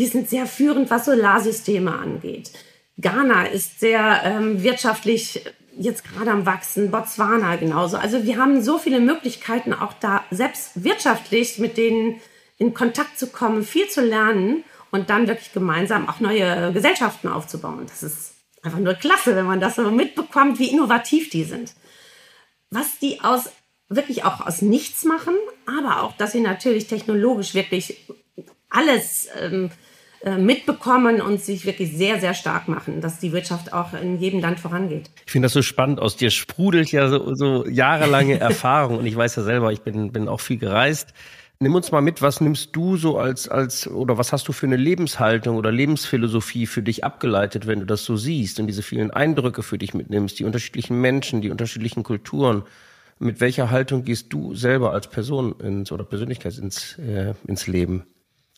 die 0.00 0.06
sind 0.06 0.30
sehr 0.30 0.46
führend, 0.46 0.88
was 0.88 1.04
Solarsysteme 1.04 1.94
angeht. 1.94 2.52
Ghana 2.96 3.44
ist 3.44 3.80
sehr 3.80 4.22
ähm, 4.24 4.62
wirtschaftlich 4.62 5.44
jetzt 5.78 6.04
gerade 6.04 6.30
am 6.30 6.46
Wachsen, 6.46 6.90
Botswana 6.90 7.56
genauso. 7.56 7.98
Also 7.98 8.24
wir 8.24 8.38
haben 8.38 8.62
so 8.62 8.78
viele 8.78 8.98
Möglichkeiten, 8.98 9.74
auch 9.74 9.92
da 9.92 10.24
selbst 10.30 10.82
wirtschaftlich 10.84 11.58
mit 11.58 11.76
denen 11.76 12.18
in 12.56 12.72
Kontakt 12.72 13.18
zu 13.18 13.26
kommen, 13.26 13.62
viel 13.62 13.88
zu 13.88 14.00
lernen 14.00 14.64
und 14.90 15.10
dann 15.10 15.28
wirklich 15.28 15.52
gemeinsam 15.52 16.08
auch 16.08 16.18
neue 16.20 16.72
Gesellschaften 16.72 17.28
aufzubauen. 17.28 17.84
Das 17.86 18.02
ist 18.02 18.32
einfach 18.62 18.78
nur 18.78 18.94
klasse, 18.94 19.36
wenn 19.36 19.46
man 19.46 19.60
das 19.60 19.76
so 19.76 19.90
mitbekommt, 19.90 20.58
wie 20.58 20.70
innovativ 20.70 21.28
die 21.28 21.44
sind. 21.44 21.74
Was 22.70 22.98
die 23.00 23.20
aus 23.20 23.50
wirklich 23.90 24.24
auch 24.24 24.46
aus 24.46 24.62
nichts 24.62 25.04
machen, 25.04 25.34
aber 25.66 26.02
auch, 26.02 26.16
dass 26.16 26.32
sie 26.32 26.40
natürlich 26.40 26.86
technologisch 26.86 27.52
wirklich 27.52 28.06
alles 28.70 29.28
ähm, 29.38 29.66
äh, 29.66 29.89
mitbekommen 30.38 31.20
und 31.20 31.40
sich 31.40 31.64
wirklich 31.64 31.96
sehr, 31.96 32.20
sehr 32.20 32.34
stark 32.34 32.68
machen, 32.68 33.00
dass 33.00 33.18
die 33.18 33.32
Wirtschaft 33.32 33.72
auch 33.72 33.94
in 33.94 34.18
jedem 34.18 34.40
Land 34.40 34.60
vorangeht. 34.60 35.10
Ich 35.24 35.32
finde 35.32 35.46
das 35.46 35.54
so 35.54 35.62
spannend. 35.62 35.98
Aus 35.98 36.16
dir 36.16 36.30
sprudelt 36.30 36.92
ja 36.92 37.08
so, 37.08 37.34
so 37.34 37.66
jahrelange 37.66 38.38
Erfahrung 38.40 38.98
und 38.98 39.06
ich 39.06 39.16
weiß 39.16 39.36
ja 39.36 39.42
selber, 39.42 39.72
ich 39.72 39.80
bin, 39.80 40.12
bin 40.12 40.28
auch 40.28 40.40
viel 40.40 40.58
gereist. 40.58 41.14
Nimm 41.62 41.74
uns 41.74 41.92
mal 41.92 42.00
mit, 42.00 42.22
was 42.22 42.40
nimmst 42.40 42.74
du 42.74 42.96
so 42.96 43.18
als, 43.18 43.46
als, 43.48 43.86
oder 43.86 44.16
was 44.16 44.32
hast 44.32 44.48
du 44.48 44.52
für 44.52 44.64
eine 44.64 44.76
Lebenshaltung 44.76 45.56
oder 45.56 45.70
Lebensphilosophie 45.70 46.66
für 46.66 46.82
dich 46.82 47.04
abgeleitet, 47.04 47.66
wenn 47.66 47.80
du 47.80 47.86
das 47.86 48.04
so 48.04 48.16
siehst 48.16 48.58
und 48.60 48.66
diese 48.66 48.82
vielen 48.82 49.10
Eindrücke 49.10 49.62
für 49.62 49.76
dich 49.76 49.92
mitnimmst, 49.92 50.38
die 50.38 50.44
unterschiedlichen 50.44 50.98
Menschen, 51.00 51.42
die 51.42 51.50
unterschiedlichen 51.50 52.02
Kulturen. 52.02 52.62
Mit 53.18 53.40
welcher 53.40 53.70
Haltung 53.70 54.04
gehst 54.04 54.32
du 54.32 54.54
selber 54.54 54.92
als 54.92 55.08
Person 55.08 55.54
ins, 55.60 55.92
oder 55.92 56.04
Persönlichkeit 56.04 56.56
ins, 56.56 56.98
äh, 56.98 57.34
ins 57.46 57.66
Leben? 57.66 58.04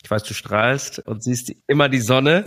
Ich 0.03 0.11
weiß, 0.11 0.23
du 0.23 0.33
strahlst 0.33 0.99
und 0.99 1.23
siehst 1.23 1.53
immer 1.67 1.89
die 1.89 2.01
Sonne. 2.01 2.43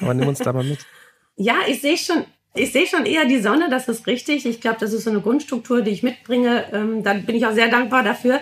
Aber 0.00 0.14
nimm 0.14 0.28
uns 0.28 0.38
da 0.38 0.52
mal 0.52 0.64
mit. 0.64 0.78
Ja, 1.36 1.56
ich 1.66 1.80
sehe 1.80 1.98
schon, 1.98 2.24
ich 2.54 2.70
sehe 2.70 2.86
schon 2.86 3.06
eher 3.06 3.24
die 3.24 3.40
Sonne, 3.40 3.68
das 3.68 3.88
ist 3.88 4.06
richtig. 4.06 4.46
Ich 4.46 4.60
glaube, 4.60 4.76
das 4.78 4.92
ist 4.92 5.02
so 5.02 5.10
eine 5.10 5.20
Grundstruktur, 5.20 5.82
die 5.82 5.90
ich 5.90 6.04
mitbringe. 6.04 6.72
Ähm, 6.72 7.02
da 7.02 7.14
bin 7.14 7.34
ich 7.34 7.44
auch 7.44 7.54
sehr 7.54 7.66
dankbar 7.66 8.04
dafür. 8.04 8.38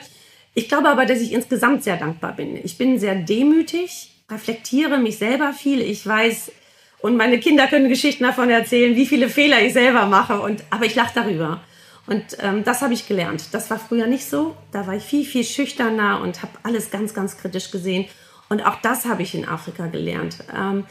Ich 0.52 0.68
glaube 0.68 0.90
aber, 0.90 1.06
dass 1.06 1.21
ich 1.21 1.32
insgesamt 1.32 1.85
sehr 1.85 1.97
dankbar 1.97 2.37
bin. 2.37 2.54
Ich 2.62 2.76
bin 2.76 2.99
sehr 2.99 3.14
demütig, 3.14 4.11
reflektiere 4.30 4.99
mich 4.99 5.16
selber 5.16 5.54
viel. 5.54 5.80
Ich 5.80 6.06
weiß, 6.06 6.52
und 7.00 7.16
meine 7.16 7.40
Kinder 7.40 7.66
können 7.66 7.88
Geschichten 7.88 8.25
davon 8.25 8.50
erzählen, 8.50 8.94
wie 8.94 9.06
viele 9.06 9.30
Fehler 9.30 9.62
ich 9.62 9.73
selber 9.73 10.04
mache. 10.06 10.40
Und, 10.40 10.62
aber 10.68 10.85
ich 10.85 10.94
lache 10.94 11.14
darüber. 11.14 11.62
Und 12.06 12.37
ähm, 12.40 12.64
das 12.64 12.82
habe 12.82 12.92
ich 12.94 13.09
gelernt. 13.09 13.52
Das 13.52 13.71
war 13.71 13.78
früher 13.78 14.06
nicht 14.06 14.28
so. 14.28 14.54
Da 14.71 14.87
war 14.87 14.94
ich 14.94 15.02
viel, 15.04 15.25
viel 15.25 15.44
schüchterner 15.44 16.21
und 16.21 16.42
habe 16.42 16.52
alles 16.62 16.90
ganz, 16.90 17.14
ganz 17.14 17.38
kritisch 17.38 17.71
gesehen. 17.71 18.06
Und 18.52 18.66
auch 18.66 18.82
das 18.82 19.06
habe 19.06 19.23
ich 19.23 19.35
in 19.35 19.49
Afrika 19.49 19.87
gelernt. 19.87 20.44
Ähm, 20.54 20.85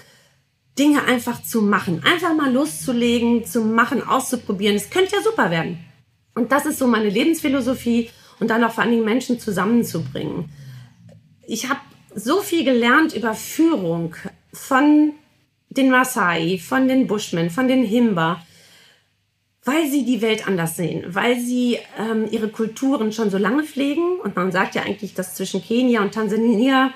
Dinge 0.80 1.04
einfach 1.04 1.44
zu 1.44 1.62
machen, 1.62 2.02
einfach 2.04 2.34
mal 2.36 2.52
loszulegen, 2.52 3.46
zu 3.46 3.62
machen, 3.62 4.02
auszuprobieren. 4.02 4.76
Es 4.76 4.90
könnte 4.90 5.16
ja 5.16 5.22
super 5.22 5.52
werden. 5.52 5.78
Und 6.34 6.52
das 6.52 6.66
ist 6.66 6.80
so 6.80 6.88
meine 6.88 7.10
Lebensphilosophie 7.10 8.10
und 8.40 8.48
dann 8.50 8.64
auch 8.64 8.72
vor 8.72 8.84
allen 8.84 8.94
Dingen 8.94 9.06
Menschen 9.06 9.40
zusammenzubringen. 9.40 10.50
Ich 11.46 11.70
habe 11.70 11.82
so 12.16 12.42
viel 12.42 12.64
gelernt 12.64 13.14
über 13.14 13.36
Führung 13.36 14.16
von 14.52 15.14
den 15.70 15.92
Maasai, 15.92 16.58
von 16.58 16.88
den 16.88 17.06
Bushmen, 17.06 17.52
von 17.52 17.68
den 17.68 17.84
Himba, 17.84 18.44
weil 19.66 19.88
sie 19.88 20.04
die 20.04 20.24
Welt 20.24 20.48
anders 20.48 20.78
sehen, 20.78 21.04
weil 21.10 21.40
sie 21.40 21.78
ähm, 22.00 22.28
ihre 22.32 22.48
Kulturen 22.48 23.12
schon 23.12 23.30
so 23.30 23.38
lange 23.38 23.62
pflegen. 23.62 24.20
Und 24.20 24.36
man 24.36 24.52
sagt 24.52 24.74
ja 24.74 24.82
eigentlich, 24.82 25.14
dass 25.14 25.36
zwischen 25.36 25.62
Kenia 25.62 26.02
und 26.02 26.16
Tansania 26.16 26.92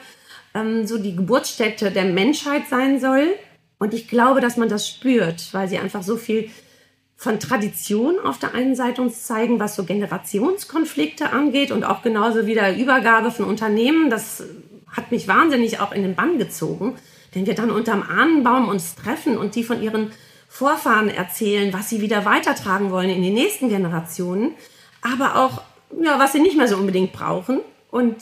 ähm, 0.55 0.87
so 0.87 0.97
die 0.97 1.15
Geburtsstätte 1.15 1.91
der 1.91 2.05
Menschheit 2.05 2.63
sein 2.69 2.99
soll. 2.99 3.35
Und 3.77 3.93
ich 3.93 4.07
glaube, 4.07 4.41
dass 4.41 4.57
man 4.57 4.69
das 4.69 4.87
spürt, 4.87 5.53
weil 5.53 5.67
sie 5.67 5.77
einfach 5.77 6.01
so 6.01 6.15
viel 6.15 6.49
von 7.17 7.39
Tradition 7.39 8.19
auf 8.19 8.39
der 8.39 8.55
einen 8.55 8.75
Seite 8.75 9.01
uns 9.01 9.23
zeigen, 9.23 9.59
was 9.59 9.75
so 9.75 9.83
Generationskonflikte 9.83 11.31
angeht 11.31 11.71
und 11.71 11.83
auch 11.83 12.01
genauso 12.01 12.47
wieder 12.47 12.75
Übergabe 12.75 13.31
von 13.31 13.45
Unternehmen. 13.45 14.09
Das 14.09 14.43
hat 14.91 15.11
mich 15.11 15.27
wahnsinnig 15.27 15.79
auch 15.79 15.91
in 15.91 16.01
den 16.01 16.15
Bann 16.15 16.39
gezogen, 16.39 16.95
wenn 17.33 17.45
wir 17.45 17.55
dann 17.55 17.69
unterm 17.69 18.03
Ahnenbaum 18.03 18.69
uns 18.69 18.95
treffen 18.95 19.37
und 19.37 19.55
die 19.55 19.63
von 19.63 19.81
ihren 19.81 20.11
Vorfahren 20.47 21.09
erzählen, 21.09 21.73
was 21.73 21.89
sie 21.89 22.01
wieder 22.01 22.23
weitertragen 22.23 22.91
wollen 22.91 23.09
in 23.09 23.21
die 23.21 23.31
nächsten 23.31 23.67
Generationen, 23.67 24.53
aber 25.01 25.35
auch 25.35 25.61
ja, 26.01 26.17
was 26.17 26.31
sie 26.31 26.39
nicht 26.39 26.57
mehr 26.57 26.67
so 26.67 26.77
unbedingt 26.77 27.13
brauchen. 27.13 27.59
Und 27.91 28.15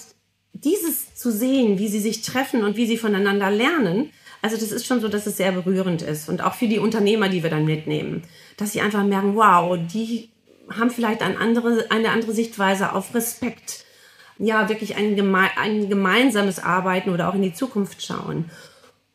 dieses 0.54 1.16
zu 1.16 1.32
sehen, 1.32 1.80
wie 1.80 1.88
sie 1.88 2.00
sich 2.00 2.22
treffen 2.22 2.64
und 2.64 2.78
wie 2.78 2.86
sie 2.86 2.98
voneinander 2.98 3.52
lernen, 3.52 4.12
also 4.42 4.58
das 4.58 4.72
ist 4.72 4.86
schon 4.86 5.00
so, 5.00 5.08
dass 5.08 5.26
es 5.26 5.38
sehr 5.38 5.54
berührend 5.54 6.02
ist 6.02 6.28
und 6.30 6.44
auch 6.44 6.54
für 6.54 6.68
die 6.68 6.80
Unternehmer, 6.80 7.30
die 7.30 7.44
wir 7.44 7.50
dann 7.50 7.66
mitnehmen, 7.66 8.24
dass 8.58 8.74
sie 8.74 8.82
einfach 8.82 9.04
merken, 9.04 9.36
wow, 9.36 9.78
die 9.78 10.30
haben 10.70 10.92
vielleicht 10.92 11.22
eine 11.22 11.38
andere, 11.38 11.86
eine 11.90 12.12
andere 12.12 12.34
Sichtweise 12.34 12.94
auf 12.94 13.16
Respekt, 13.16 13.86
ja, 14.38 14.68
wirklich 14.68 14.96
ein, 14.96 15.16
geme 15.16 15.50
ein 15.58 15.90
gemeinsames 15.90 16.60
Arbeiten 16.60 17.12
oder 17.12 17.30
auch 17.30 17.36
in 17.36 17.42
die 17.42 17.54
Zukunft 17.54 18.04
schauen. 18.04 18.50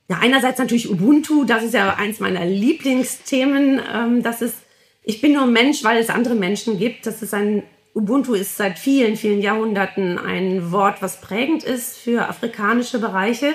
Ja, 0.09 0.19
einerseits 0.21 0.59
natürlich 0.59 0.91
Ubuntu, 0.91 1.45
das 1.45 1.63
ist 1.63 1.75
ja 1.75 1.95
eins 1.97 2.21
meiner 2.21 2.47
Lieblingsthemen. 2.47 3.81
Ähm, 3.95 4.23
das 4.23 4.41
ist, 4.41 4.57
ich 5.03 5.21
bin 5.21 5.35
nur 5.35 5.47
Mensch, 5.47 5.85
weil 5.85 5.99
es 5.99 6.09
andere 6.09 6.35
Menschen 6.35 6.79
gibt. 6.79 7.07
Das 7.07 7.21
ist 7.21 7.35
ein 7.35 7.63
Ubuntu 7.99 8.35
ist 8.35 8.57
seit 8.57 8.79
vielen, 8.79 9.17
vielen 9.17 9.43
Jahrhunderten 9.43 10.19
ein 10.19 10.71
Wort, 10.71 11.03
was 11.03 11.21
prägend 11.21 11.65
ist 11.65 11.99
für 11.99 12.29
afrikanische 12.29 13.01
Bereiche. 13.01 13.55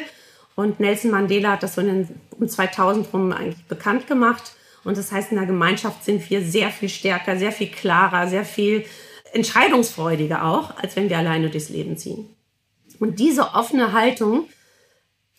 Und 0.56 0.82
Nelson 0.82 1.12
Mandela 1.12 1.54
hat 1.54 1.64
das 1.64 1.76
so 1.76 1.82
in 1.82 1.88
den, 1.88 2.10
um 2.38 2.50
2000 2.50 3.14
rum 3.14 3.32
eigentlich 3.32 3.64
bekannt 3.70 4.06
gemacht. 4.06 4.52
Und 4.84 4.98
das 4.98 5.14
heißt, 5.14 5.32
in 5.32 5.38
der 5.38 5.46
Gemeinschaft 5.46 6.04
sind 6.04 6.30
wir 6.30 6.42
sehr 6.42 6.72
viel 6.72 6.90
stärker, 6.90 7.38
sehr 7.38 7.54
viel 7.54 7.68
klarer, 7.68 8.28
sehr 8.28 8.44
viel 8.44 8.84
entscheidungsfreudiger 9.32 10.44
auch, 10.44 10.76
als 10.76 10.98
wenn 10.98 11.10
wir 11.10 11.18
alleine 11.18 11.50
durchs 11.50 11.70
Leben 11.70 11.96
ziehen. 11.96 12.28
Und 13.00 13.20
diese 13.20 13.54
offene 13.54 13.94
Haltung, 13.94 14.50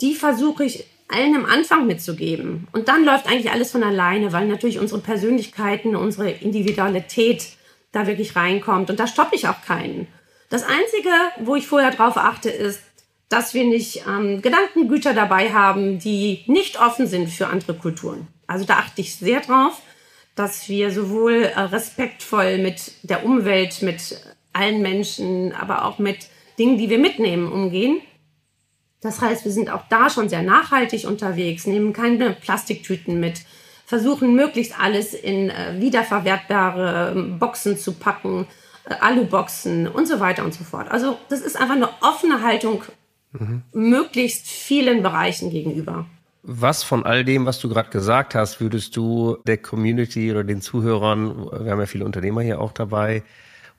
die 0.01 0.15
versuche 0.15 0.65
ich 0.65 0.87
allen 1.09 1.37
am 1.37 1.45
Anfang 1.45 1.87
mitzugeben. 1.87 2.69
Und 2.73 2.89
dann 2.89 3.05
läuft 3.05 3.27
eigentlich 3.27 3.53
alles 3.53 3.71
von 3.71 3.83
alleine, 3.83 4.33
weil 4.33 4.49
natürlich 4.49 4.79
unsere 4.79 5.03
Persönlichkeiten, 5.03 5.95
unsere 5.95 6.31
Individualität 6.31 7.59
da 7.95 8.07
wirklich 8.07 8.37
reinkommt. 8.37 8.91
Und 8.91 9.01
da 9.01 9.07
stoppe 9.07 9.37
ich 9.37 9.49
auch 9.49 9.63
keinen. 9.63 10.09
Das 10.51 10.63
Einzige, 10.63 11.11
wo 11.41 11.57
ich 11.57 11.67
vorher 11.67 11.91
drauf 11.91 12.17
achte, 12.17 12.51
ist, 12.51 12.81
dass 13.29 13.55
wir 13.55 13.65
nicht 13.65 14.05
ähm, 14.07 14.43
Gedankengüter 14.43 15.15
dabei 15.15 15.53
haben, 15.53 15.99
die 15.99 16.45
nicht 16.47 16.81
offen 16.81 17.07
sind 17.07 17.29
für 17.29 17.49
andere 17.49 17.75
Kulturen. 17.75 18.29
Also 18.47 18.65
da 18.65 18.75
achte 18.75 19.01
ich 19.01 19.17
sehr 19.17 19.41
drauf, 19.41 19.81
dass 20.35 20.69
wir 20.69 20.91
sowohl 20.91 21.45
äh, 21.45 21.61
respektvoll 21.61 22.59
mit 22.59 22.93
der 23.03 23.25
Umwelt, 23.25 23.83
mit 23.83 24.21
allen 24.53 24.83
Menschen, 24.83 25.53
aber 25.53 25.85
auch 25.85 25.99
mit 25.99 26.29
Dingen, 26.59 26.79
die 26.79 26.91
wir 26.91 26.99
mitnehmen, 26.99 27.51
umgehen. 27.51 28.01
Das 29.01 29.21
heißt, 29.21 29.45
wir 29.45 29.53
sind 29.53 29.71
auch 29.71 29.83
da 29.89 30.09
schon 30.09 30.29
sehr 30.29 30.43
nachhaltig 30.43 31.07
unterwegs, 31.07 31.67
nehmen 31.67 31.93
keine 31.93 32.31
Plastiktüten 32.31 33.21
mit, 33.21 33.41
versuchen 33.87 34.35
möglichst 34.35 34.79
alles 34.79 35.15
in 35.15 35.51
äh, 35.51 35.77
wiederverwertbare 35.79 37.13
ähm, 37.15 37.39
Boxen 37.39 37.77
zu 37.77 37.93
packen, 37.93 38.47
äh, 38.89 38.95
Aluboxen 39.01 39.87
und 39.87 40.07
so 40.07 40.21
weiter 40.21 40.45
und 40.45 40.55
so 40.55 40.65
fort. 40.65 40.91
Also 40.91 41.19
das 41.29 41.41
ist 41.41 41.61
einfach 41.61 41.77
eine 41.77 41.89
offene 42.01 42.43
Haltung 42.43 42.83
mhm. 43.33 43.63
möglichst 43.73 44.47
vielen 44.47 45.03
Bereichen 45.03 45.51
gegenüber. 45.51 46.07
Was 46.43 46.83
von 46.83 47.07
all 47.07 47.25
dem, 47.25 47.47
was 47.47 47.59
du 47.59 47.71
gerade 47.71 47.89
gesagt 47.89 48.35
hast, 48.35 48.61
würdest 48.61 48.97
du 48.97 49.39
der 49.47 49.57
Community 49.57 50.31
oder 50.31 50.45
den 50.45 50.61
Zuhörern, 50.61 51.37
wir 51.37 51.71
haben 51.71 51.81
ja 51.81 51.87
viele 51.87 52.05
Unternehmer 52.05 52.43
hier 52.43 52.61
auch 52.61 52.73
dabei, 52.73 53.23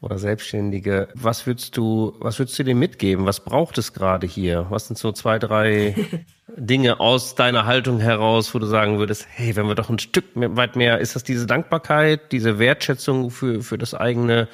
oder 0.01 0.17
Selbstständige. 0.17 1.07
Was 1.15 1.47
würdest 1.47 1.77
du, 1.77 2.15
was 2.19 2.39
würdest 2.39 2.57
du 2.59 2.63
denen 2.63 2.79
mitgeben? 2.79 3.25
Was 3.25 3.39
braucht 3.39 3.77
es 3.77 3.93
gerade 3.93 4.27
hier? 4.27 4.67
Was 4.69 4.87
sind 4.87 4.97
so 4.97 5.11
zwei, 5.11 5.39
drei 5.39 5.95
Dinge 6.55 6.99
aus 6.99 7.35
deiner 7.35 7.65
Haltung 7.65 7.99
heraus, 7.99 8.53
wo 8.53 8.59
du 8.59 8.65
sagen 8.65 8.99
würdest, 8.99 9.25
hey, 9.29 9.55
wenn 9.55 9.67
wir 9.67 9.75
doch 9.75 9.89
ein 9.89 9.99
Stück 9.99 10.25
weit 10.35 10.75
mehr, 10.75 10.99
ist 10.99 11.15
das 11.15 11.23
diese 11.23 11.47
Dankbarkeit, 11.47 12.31
diese 12.31 12.59
Wertschätzung 12.59 13.31
für, 13.31 13.61
für 13.61 13.77
das 13.77 13.93
eigene 13.93 14.47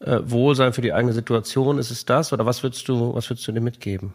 äh, 0.00 0.18
Wohlsein, 0.24 0.72
für 0.72 0.82
die 0.82 0.92
eigene 0.92 1.12
Situation? 1.12 1.78
Ist 1.78 1.90
es 1.90 2.04
das? 2.04 2.32
Oder 2.32 2.46
was 2.46 2.62
würdest 2.62 2.88
du, 2.88 3.14
was 3.14 3.30
würdest 3.30 3.46
du 3.46 3.52
dir 3.52 3.60
mitgeben? 3.60 4.14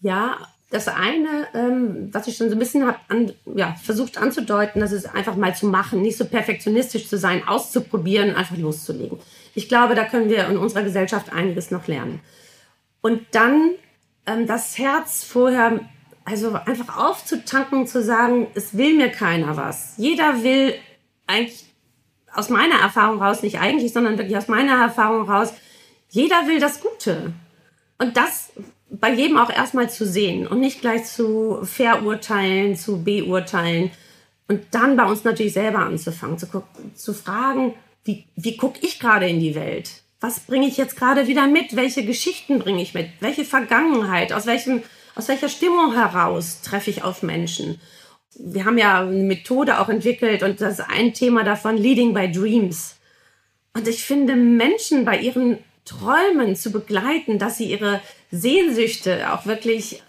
Ja, 0.00 0.38
das 0.70 0.86
eine, 0.86 1.48
ähm, 1.52 2.10
was 2.12 2.28
ich 2.28 2.36
schon 2.36 2.48
so 2.48 2.54
ein 2.54 2.58
bisschen 2.58 2.86
habe 2.86 2.98
an, 3.08 3.32
ja, 3.56 3.74
versucht 3.82 4.18
anzudeuten, 4.18 4.80
das 4.80 4.92
ist 4.92 5.12
einfach 5.12 5.34
mal 5.34 5.54
zu 5.54 5.66
machen, 5.66 6.00
nicht 6.00 6.16
so 6.16 6.24
perfektionistisch 6.24 7.08
zu 7.08 7.18
sein, 7.18 7.46
auszuprobieren, 7.46 8.36
einfach 8.36 8.56
loszulegen. 8.56 9.18
Ich 9.54 9.68
glaube, 9.68 9.96
da 9.96 10.04
können 10.04 10.30
wir 10.30 10.46
in 10.46 10.56
unserer 10.56 10.84
Gesellschaft 10.84 11.32
einiges 11.32 11.72
noch 11.72 11.88
lernen. 11.88 12.20
Und 13.00 13.22
dann 13.32 13.72
ähm, 14.26 14.46
das 14.46 14.78
Herz 14.78 15.24
vorher, 15.24 15.80
also 16.24 16.52
einfach 16.52 16.96
aufzutanken, 16.96 17.88
zu 17.88 18.02
sagen, 18.02 18.46
es 18.54 18.76
will 18.76 18.94
mir 18.94 19.10
keiner 19.10 19.56
was. 19.56 19.94
Jeder 19.96 20.44
will 20.44 20.74
eigentlich 21.26 21.64
aus 22.32 22.48
meiner 22.48 22.76
Erfahrung 22.76 23.20
raus, 23.20 23.42
nicht 23.42 23.58
eigentlich, 23.58 23.92
sondern 23.92 24.18
wirklich 24.18 24.36
aus 24.36 24.46
meiner 24.46 24.80
Erfahrung 24.80 25.28
raus, 25.28 25.52
jeder 26.10 26.46
will 26.46 26.60
das 26.60 26.80
Gute. 26.80 27.32
Und 27.98 28.16
das 28.16 28.52
bei 28.90 29.12
jedem 29.12 29.36
auch 29.36 29.50
erstmal 29.50 29.88
zu 29.88 30.04
sehen 30.04 30.46
und 30.46 30.60
nicht 30.60 30.80
gleich 30.80 31.04
zu 31.04 31.60
verurteilen, 31.62 32.76
zu 32.76 33.04
beurteilen 33.04 33.90
und 34.48 34.62
dann 34.72 34.96
bei 34.96 35.04
uns 35.04 35.22
natürlich 35.22 35.52
selber 35.52 35.78
anzufangen, 35.78 36.38
zu, 36.38 36.46
zu 36.94 37.14
fragen, 37.14 37.74
wie, 38.04 38.26
wie 38.34 38.56
gucke 38.56 38.80
ich 38.82 38.98
gerade 38.98 39.28
in 39.28 39.38
die 39.38 39.54
Welt? 39.54 40.02
Was 40.20 40.40
bringe 40.40 40.66
ich 40.66 40.76
jetzt 40.76 40.96
gerade 40.96 41.28
wieder 41.28 41.46
mit? 41.46 41.76
Welche 41.76 42.04
Geschichten 42.04 42.58
bringe 42.58 42.82
ich 42.82 42.92
mit? 42.92 43.08
Welche 43.20 43.44
Vergangenheit? 43.44 44.32
Aus, 44.32 44.46
welchem, 44.46 44.82
aus 45.14 45.28
welcher 45.28 45.48
Stimmung 45.48 45.94
heraus 45.94 46.60
treffe 46.62 46.90
ich 46.90 47.04
auf 47.04 47.22
Menschen? 47.22 47.80
Wir 48.38 48.64
haben 48.64 48.76
ja 48.76 49.00
eine 49.00 49.22
Methode 49.22 49.78
auch 49.80 49.88
entwickelt 49.88 50.42
und 50.42 50.60
das 50.60 50.80
ist 50.80 50.86
ein 50.90 51.14
Thema 51.14 51.44
davon, 51.44 51.76
Leading 51.76 52.12
by 52.12 52.30
Dreams. 52.30 52.96
Und 53.72 53.86
ich 53.86 54.02
finde, 54.02 54.34
Menschen 54.34 55.04
bei 55.04 55.18
ihren 55.18 55.58
Träumen 55.90 56.54
zu 56.54 56.70
begleiten, 56.70 57.38
dass 57.38 57.58
sie 57.58 57.70
ihre 57.70 58.00
Sehnsüchte 58.30 59.32
auch 59.32 59.46
wirklich 59.46 60.02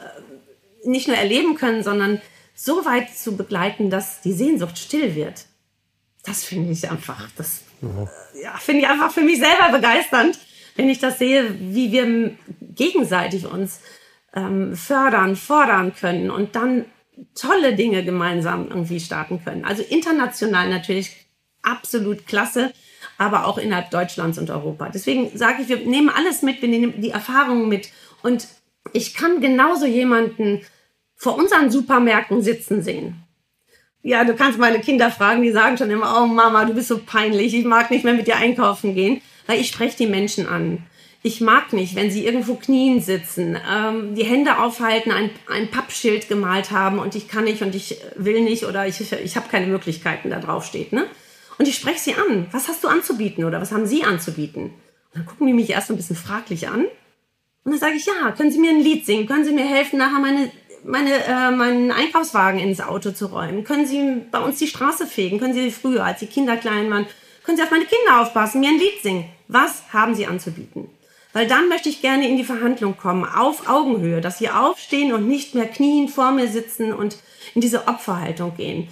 nicht 0.83 1.07
nur 1.07 1.17
erleben 1.17 1.55
können, 1.55 1.83
sondern 1.83 2.21
so 2.53 2.85
weit 2.85 3.15
zu 3.15 3.35
begleiten, 3.35 3.89
dass 3.89 4.21
die 4.21 4.33
Sehnsucht 4.33 4.77
still 4.77 5.15
wird. 5.15 5.45
Das 6.23 6.43
finde 6.43 6.71
ich 6.71 6.89
einfach, 6.89 7.29
das 7.35 7.61
ja, 7.81 8.55
finde 8.57 8.81
ich 8.81 8.87
einfach 8.87 9.11
für 9.11 9.21
mich 9.21 9.39
selber 9.39 9.69
begeisternd, 9.71 10.37
wenn 10.75 10.89
ich 10.89 10.99
das 10.99 11.17
sehe, 11.17 11.55
wie 11.59 11.91
wir 11.91 12.35
gegenseitig 12.61 13.47
uns 13.47 13.79
ähm, 14.35 14.75
fördern, 14.75 15.35
fordern 15.35 15.95
können 15.95 16.29
und 16.29 16.55
dann 16.55 16.85
tolle 17.33 17.75
Dinge 17.75 18.05
gemeinsam 18.05 18.67
irgendwie 18.67 18.99
starten 18.99 19.43
können. 19.43 19.65
Also 19.65 19.81
international 19.81 20.69
natürlich 20.69 21.25
absolut 21.63 22.27
klasse, 22.27 22.71
aber 23.17 23.45
auch 23.45 23.57
innerhalb 23.57 23.91
Deutschlands 23.91 24.37
und 24.37 24.49
Europa. 24.49 24.89
Deswegen 24.89 25.37
sage 25.37 25.61
ich, 25.61 25.69
wir 25.69 25.77
nehmen 25.77 26.09
alles 26.09 26.41
mit, 26.41 26.61
wir 26.61 26.69
nehmen 26.69 27.01
die 27.01 27.11
Erfahrungen 27.11 27.69
mit 27.69 27.89
und 28.23 28.47
ich 28.93 29.13
kann 29.13 29.41
genauso 29.41 29.85
jemanden 29.85 30.61
vor 31.15 31.37
unseren 31.37 31.69
Supermärkten 31.69 32.41
sitzen 32.41 32.81
sehen. 32.81 33.23
Ja, 34.03 34.23
du 34.23 34.33
kannst 34.33 34.57
meine 34.57 34.79
Kinder 34.79 35.11
fragen, 35.11 35.43
die 35.43 35.51
sagen 35.51 35.77
schon 35.77 35.91
immer, 35.91 36.19
oh 36.19 36.25
Mama, 36.25 36.65
du 36.65 36.73
bist 36.73 36.87
so 36.87 36.99
peinlich, 37.05 37.53
ich 37.53 37.65
mag 37.65 37.91
nicht 37.91 38.03
mehr 38.03 38.15
mit 38.15 38.25
dir 38.25 38.37
einkaufen 38.37 38.95
gehen, 38.95 39.21
weil 39.45 39.59
ich 39.59 39.67
spreche 39.67 39.97
die 39.97 40.07
Menschen 40.07 40.47
an. 40.47 40.87
Ich 41.23 41.39
mag 41.39 41.71
nicht, 41.71 41.95
wenn 41.95 42.09
sie 42.09 42.25
irgendwo 42.25 42.55
knien 42.55 42.99
sitzen, 42.99 43.55
ähm, 43.71 44.15
die 44.15 44.23
Hände 44.23 44.57
aufhalten, 44.57 45.11
ein, 45.11 45.29
ein 45.47 45.69
Pappschild 45.69 46.27
gemalt 46.27 46.71
haben 46.71 46.97
und 46.97 47.13
ich 47.13 47.27
kann 47.27 47.43
nicht 47.43 47.61
und 47.61 47.75
ich 47.75 47.97
will 48.15 48.41
nicht 48.41 48.65
oder 48.65 48.87
ich, 48.87 48.99
ich 48.99 49.35
habe 49.35 49.47
keine 49.49 49.67
Möglichkeiten, 49.67 50.31
da 50.31 50.39
drauf 50.39 50.65
steht. 50.65 50.93
Ne? 50.93 51.05
Und 51.61 51.67
ich 51.67 51.75
spreche 51.75 51.99
sie 51.99 52.15
an. 52.15 52.47
Was 52.49 52.67
hast 52.69 52.83
du 52.83 52.87
anzubieten 52.87 53.43
oder 53.43 53.61
was 53.61 53.71
haben 53.71 53.85
sie 53.85 54.03
anzubieten? 54.03 54.63
Und 54.63 54.73
dann 55.13 55.27
gucken 55.27 55.45
die 55.45 55.53
mich 55.53 55.69
erst 55.69 55.91
ein 55.91 55.95
bisschen 55.95 56.15
fraglich 56.15 56.67
an. 56.67 56.85
Und 57.63 57.71
dann 57.71 57.77
sage 57.77 57.93
ich, 57.97 58.07
ja, 58.07 58.31
können 58.31 58.49
Sie 58.49 58.57
mir 58.57 58.71
ein 58.71 58.79
Lied 58.79 59.05
singen? 59.05 59.27
Können 59.27 59.45
Sie 59.45 59.51
mir 59.51 59.67
helfen, 59.67 59.99
nachher 59.99 60.19
meine 60.19 60.51
meine, 60.83 61.23
äh, 61.23 61.51
meinen 61.51 61.91
Einkaufswagen 61.91 62.59
ins 62.59 62.81
Auto 62.81 63.11
zu 63.11 63.27
räumen? 63.27 63.63
Können 63.63 63.85
Sie 63.85 64.23
bei 64.31 64.39
uns 64.39 64.57
die 64.57 64.65
Straße 64.65 65.05
fegen? 65.05 65.39
Können 65.39 65.53
Sie 65.53 65.69
früher, 65.69 66.03
als 66.03 66.21
die 66.21 66.25
Kinder 66.25 66.57
klein 66.57 66.89
waren, 66.89 67.05
können 67.43 67.57
Sie 67.57 67.63
auf 67.63 67.69
meine 67.69 67.85
Kinder 67.85 68.21
aufpassen, 68.21 68.59
mir 68.59 68.69
ein 68.69 68.79
Lied 68.79 68.99
singen? 69.03 69.25
Was 69.47 69.83
haben 69.93 70.15
Sie 70.15 70.25
anzubieten? 70.25 70.89
Weil 71.31 71.45
dann 71.45 71.69
möchte 71.69 71.89
ich 71.89 72.01
gerne 72.01 72.27
in 72.27 72.37
die 72.37 72.43
Verhandlung 72.43 72.97
kommen, 72.97 73.23
auf 73.23 73.69
Augenhöhe, 73.69 74.19
dass 74.19 74.39
Sie 74.39 74.49
aufstehen 74.49 75.13
und 75.13 75.27
nicht 75.27 75.53
mehr 75.53 75.67
knien 75.67 76.09
vor 76.09 76.31
mir 76.31 76.47
sitzen 76.47 76.91
und 76.91 77.17
in 77.53 77.61
diese 77.61 77.87
Opferhaltung 77.87 78.57
gehen. 78.57 78.87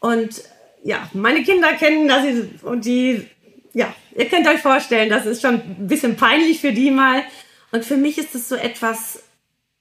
Und 0.00 0.42
ja, 0.86 1.10
meine 1.14 1.42
Kinder 1.42 1.72
kennen 1.72 2.06
das 2.06 2.24
und 2.62 2.84
die, 2.84 3.26
ja, 3.74 3.92
ihr 4.14 4.26
könnt 4.26 4.46
euch 4.46 4.60
vorstellen, 4.60 5.10
das 5.10 5.26
ist 5.26 5.42
schon 5.42 5.54
ein 5.54 5.88
bisschen 5.88 6.16
peinlich 6.16 6.60
für 6.60 6.72
die 6.72 6.92
mal. 6.92 7.24
Und 7.72 7.84
für 7.84 7.96
mich 7.96 8.18
ist 8.18 8.36
es 8.36 8.48
so 8.48 8.54
etwas, 8.54 9.24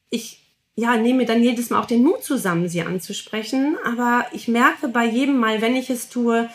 ich 0.10 0.42
ja, 0.74 0.98
nehme 0.98 1.26
dann 1.26 1.44
jedes 1.44 1.70
Mal 1.70 1.80
auch 1.80 1.86
den 1.86 2.04
Mut 2.04 2.24
zusammen, 2.24 2.68
sie 2.68 2.82
anzusprechen. 2.82 3.78
Aber 3.86 4.26
ich 4.32 4.48
merke 4.48 4.88
bei 4.88 5.06
jedem 5.06 5.38
Mal, 5.38 5.62
wenn 5.62 5.76
ich 5.76 5.92
es 5.92 6.10
tue, 6.10 6.50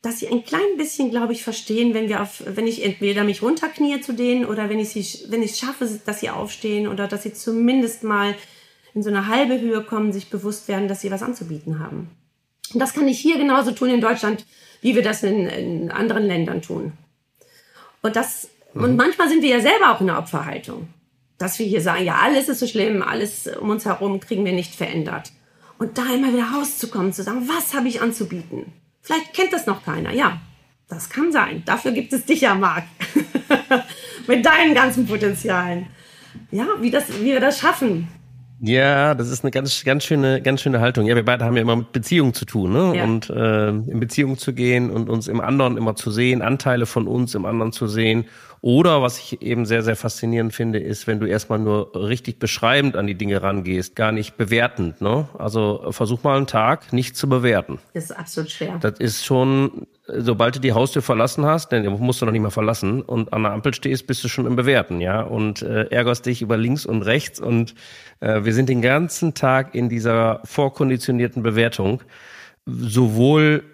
dass 0.00 0.20
sie 0.20 0.28
ein 0.28 0.42
klein 0.42 0.78
bisschen, 0.78 1.10
glaube 1.10 1.34
ich, 1.34 1.44
verstehen, 1.44 1.92
wenn 1.92 2.08
wir 2.08 2.22
auf, 2.22 2.42
wenn 2.46 2.66
ich 2.66 2.82
entweder 2.82 3.24
mich 3.24 3.42
runterknie 3.42 4.00
zu 4.00 4.14
denen 4.14 4.46
oder 4.46 4.70
wenn 4.70 4.80
ich 4.80 4.88
sie, 4.88 5.30
wenn 5.30 5.42
ich 5.42 5.56
schaffe, 5.56 5.86
dass 6.06 6.20
sie 6.20 6.30
aufstehen 6.30 6.88
oder 6.88 7.08
dass 7.08 7.24
sie 7.24 7.34
zumindest 7.34 8.04
mal 8.04 8.34
in 8.94 9.02
so 9.02 9.10
eine 9.10 9.26
halbe 9.26 9.60
Höhe 9.60 9.82
kommen, 9.82 10.14
sich 10.14 10.30
bewusst 10.30 10.66
werden, 10.66 10.88
dass 10.88 11.02
sie 11.02 11.10
was 11.10 11.22
anzubieten 11.22 11.78
haben. 11.78 12.10
Und 12.72 12.80
das 12.80 12.94
kann 12.94 13.08
ich 13.08 13.18
hier 13.18 13.38
genauso 13.38 13.72
tun 13.72 13.90
in 13.90 14.00
Deutschland, 14.00 14.44
wie 14.80 14.94
wir 14.94 15.02
das 15.02 15.22
in, 15.22 15.46
in 15.46 15.90
anderen 15.90 16.24
Ländern 16.24 16.62
tun. 16.62 16.92
Und 18.02 18.16
das, 18.16 18.48
mhm. 18.74 18.84
und 18.84 18.96
manchmal 18.96 19.28
sind 19.28 19.42
wir 19.42 19.50
ja 19.50 19.60
selber 19.60 19.92
auch 19.92 20.00
in 20.00 20.08
der 20.08 20.18
Opferhaltung 20.18 20.88
dass 21.42 21.58
wir 21.58 21.66
hier 21.66 21.80
sagen, 21.80 22.04
ja, 22.04 22.20
alles 22.22 22.48
ist 22.48 22.60
so 22.60 22.68
schlimm, 22.68 23.02
alles 23.02 23.48
um 23.60 23.70
uns 23.70 23.84
herum 23.84 24.20
kriegen 24.20 24.44
wir 24.44 24.52
nicht 24.52 24.76
verändert. 24.76 25.32
Und 25.76 25.98
da 25.98 26.04
immer 26.14 26.32
wieder 26.32 26.46
rauszukommen, 26.56 27.12
zu 27.12 27.24
sagen, 27.24 27.48
was 27.48 27.74
habe 27.74 27.88
ich 27.88 28.00
anzubieten? 28.00 28.72
Vielleicht 29.00 29.34
kennt 29.34 29.52
das 29.52 29.66
noch 29.66 29.84
keiner. 29.84 30.12
Ja, 30.12 30.40
das 30.88 31.10
kann 31.10 31.32
sein. 31.32 31.64
Dafür 31.66 31.90
gibt 31.90 32.12
es 32.12 32.24
dich 32.24 32.42
ja, 32.42 32.54
Marc. 32.54 32.84
Mit 34.28 34.46
deinen 34.46 34.72
ganzen 34.72 35.08
Potenzialen. 35.08 35.88
Ja, 36.52 36.68
wie, 36.80 36.92
das, 36.92 37.08
wie 37.20 37.24
wir 37.24 37.40
das 37.40 37.58
schaffen. 37.58 38.06
Ja, 38.64 39.16
das 39.16 39.28
ist 39.28 39.42
eine 39.42 39.50
ganz, 39.50 39.82
ganz 39.82 40.04
schöne, 40.04 40.40
ganz 40.40 40.60
schöne 40.60 40.78
Haltung. 40.78 41.06
Ja, 41.06 41.16
wir 41.16 41.24
beide 41.24 41.44
haben 41.44 41.56
ja 41.56 41.62
immer 41.62 41.74
mit 41.74 41.90
Beziehungen 41.90 42.32
zu 42.32 42.44
tun, 42.44 42.72
ne? 42.72 42.96
Ja. 42.96 43.04
Und 43.04 43.28
äh, 43.28 43.70
in 43.70 43.98
Beziehung 43.98 44.38
zu 44.38 44.52
gehen 44.52 44.88
und 44.90 45.10
uns 45.10 45.26
im 45.26 45.40
anderen 45.40 45.76
immer 45.76 45.96
zu 45.96 46.12
sehen, 46.12 46.42
Anteile 46.42 46.86
von 46.86 47.08
uns 47.08 47.34
im 47.34 47.44
anderen 47.44 47.72
zu 47.72 47.88
sehen 47.88 48.26
oder 48.62 49.02
was 49.02 49.18
ich 49.18 49.42
eben 49.42 49.66
sehr, 49.66 49.82
sehr 49.82 49.96
faszinierend 49.96 50.54
finde, 50.54 50.78
ist, 50.78 51.08
wenn 51.08 51.18
du 51.18 51.26
erstmal 51.26 51.58
nur 51.58 51.96
richtig 51.96 52.38
beschreibend 52.38 52.94
an 52.96 53.08
die 53.08 53.16
Dinge 53.16 53.42
rangehst, 53.42 53.96
gar 53.96 54.12
nicht 54.12 54.36
bewertend. 54.36 55.00
Ne? 55.00 55.28
Also 55.36 55.86
versuch 55.90 56.22
mal 56.22 56.36
einen 56.36 56.46
Tag 56.46 56.92
nicht 56.92 57.16
zu 57.16 57.28
bewerten. 57.28 57.80
Das 57.92 58.04
ist 58.04 58.12
absolut 58.12 58.50
schwer. 58.52 58.78
Das 58.80 59.00
ist 59.00 59.24
schon, 59.24 59.88
sobald 60.06 60.54
du 60.54 60.60
die 60.60 60.72
Haustür 60.74 61.02
verlassen 61.02 61.44
hast, 61.44 61.72
denn 61.72 61.84
musst 61.98 62.22
du 62.22 62.24
noch 62.24 62.30
nicht 62.30 62.40
mal 62.40 62.50
verlassen 62.50 63.02
und 63.02 63.32
an 63.32 63.42
der 63.42 63.50
Ampel 63.50 63.74
stehst, 63.74 64.06
bist 64.06 64.22
du 64.22 64.28
schon 64.28 64.46
im 64.46 64.54
Bewerten, 64.54 65.00
ja, 65.00 65.22
und 65.22 65.62
äh, 65.62 65.86
ärgerst 65.86 66.26
dich 66.26 66.40
über 66.40 66.56
links 66.56 66.86
und 66.86 67.02
rechts 67.02 67.40
und 67.40 67.74
äh, 68.20 68.44
wir 68.44 68.54
sind 68.54 68.68
den 68.68 68.80
ganzen 68.80 69.34
Tag 69.34 69.74
in 69.74 69.88
dieser 69.88 70.40
vorkonditionierten 70.44 71.42
Bewertung 71.42 72.00
sowohl 72.64 73.64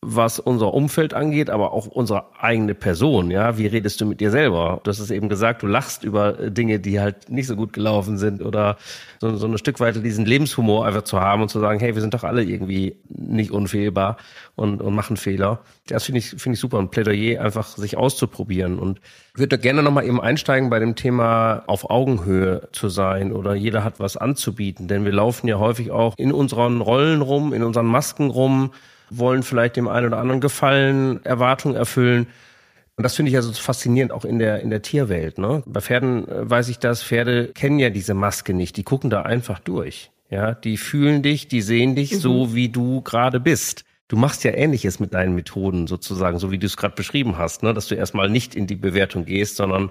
was 0.00 0.38
unser 0.38 0.74
Umfeld 0.74 1.12
angeht, 1.12 1.50
aber 1.50 1.72
auch 1.72 1.86
unsere 1.86 2.26
eigene 2.40 2.74
Person. 2.74 3.32
Ja, 3.32 3.58
wie 3.58 3.66
redest 3.66 4.00
du 4.00 4.06
mit 4.06 4.20
dir 4.20 4.30
selber? 4.30 4.80
Hast 4.86 5.00
es 5.00 5.10
eben 5.10 5.28
gesagt, 5.28 5.64
du 5.64 5.66
lachst 5.66 6.04
über 6.04 6.38
äh, 6.38 6.52
Dinge, 6.52 6.78
die 6.78 7.00
halt 7.00 7.28
nicht 7.30 7.48
so 7.48 7.56
gut 7.56 7.72
gelaufen 7.72 8.16
sind 8.16 8.40
oder 8.40 8.76
so, 9.20 9.34
so 9.36 9.48
ein 9.48 9.58
Stück 9.58 9.80
weit 9.80 9.96
diesen 10.04 10.24
Lebenshumor 10.24 10.86
einfach 10.86 11.02
zu 11.02 11.20
haben 11.20 11.42
und 11.42 11.48
zu 11.48 11.58
sagen, 11.58 11.80
hey, 11.80 11.96
wir 11.96 12.00
sind 12.00 12.14
doch 12.14 12.22
alle 12.22 12.44
irgendwie 12.44 12.96
nicht 13.08 13.50
unfehlbar 13.50 14.18
und, 14.54 14.80
und 14.80 14.94
machen 14.94 15.16
Fehler. 15.16 15.60
Das 15.88 16.04
finde 16.04 16.20
ich, 16.20 16.28
finde 16.30 16.54
ich 16.54 16.60
super. 16.60 16.78
Ein 16.78 16.90
Plädoyer 16.90 17.42
einfach 17.42 17.66
sich 17.76 17.96
auszuprobieren 17.96 18.78
und 18.78 19.00
würde 19.34 19.58
gerne 19.58 19.82
nochmal 19.82 20.06
eben 20.06 20.20
einsteigen 20.20 20.70
bei 20.70 20.78
dem 20.78 20.94
Thema 20.94 21.64
auf 21.66 21.90
Augenhöhe 21.90 22.68
zu 22.70 22.88
sein 22.88 23.32
oder 23.32 23.56
jeder 23.56 23.82
hat 23.82 23.98
was 23.98 24.16
anzubieten, 24.16 24.86
denn 24.86 25.04
wir 25.04 25.12
laufen 25.12 25.48
ja 25.48 25.58
häufig 25.58 25.90
auch 25.90 26.14
in 26.16 26.32
unseren 26.32 26.80
Rollen 26.80 27.20
rum, 27.20 27.52
in 27.52 27.64
unseren 27.64 27.86
Masken 27.86 28.30
rum 28.30 28.70
wollen 29.10 29.42
vielleicht 29.42 29.76
dem 29.76 29.88
einen 29.88 30.06
oder 30.06 30.18
anderen 30.18 30.40
gefallen, 30.40 31.24
Erwartungen 31.24 31.76
erfüllen. 31.76 32.26
Und 32.96 33.04
das 33.04 33.14
finde 33.14 33.30
ich 33.30 33.36
also 33.36 33.52
faszinierend 33.52 34.10
auch 34.10 34.24
in 34.24 34.38
der, 34.40 34.60
in 34.60 34.70
der 34.70 34.82
Tierwelt. 34.82 35.38
Ne? 35.38 35.62
Bei 35.66 35.80
Pferden 35.80 36.26
äh, 36.26 36.50
weiß 36.50 36.68
ich 36.68 36.78
das, 36.78 37.02
Pferde 37.02 37.48
kennen 37.48 37.78
ja 37.78 37.90
diese 37.90 38.14
Maske 38.14 38.54
nicht, 38.54 38.76
die 38.76 38.82
gucken 38.82 39.08
da 39.08 39.22
einfach 39.22 39.60
durch. 39.60 40.10
Ja, 40.30 40.52
die 40.52 40.76
fühlen 40.76 41.22
dich, 41.22 41.48
die 41.48 41.62
sehen 41.62 41.94
dich 41.94 42.12
mhm. 42.12 42.18
so, 42.18 42.54
wie 42.54 42.68
du 42.68 43.00
gerade 43.02 43.40
bist. 43.40 43.84
Du 44.08 44.16
machst 44.16 44.42
ja 44.44 44.52
Ähnliches 44.52 45.00
mit 45.00 45.14
deinen 45.14 45.34
Methoden 45.34 45.86
sozusagen, 45.86 46.38
so 46.38 46.50
wie 46.50 46.58
du 46.58 46.66
es 46.66 46.76
gerade 46.76 46.94
beschrieben 46.94 47.38
hast, 47.38 47.62
ne? 47.62 47.72
dass 47.72 47.88
du 47.88 47.94
erstmal 47.94 48.28
nicht 48.28 48.54
in 48.54 48.66
die 48.66 48.76
Bewertung 48.76 49.24
gehst, 49.24 49.56
sondern 49.56 49.90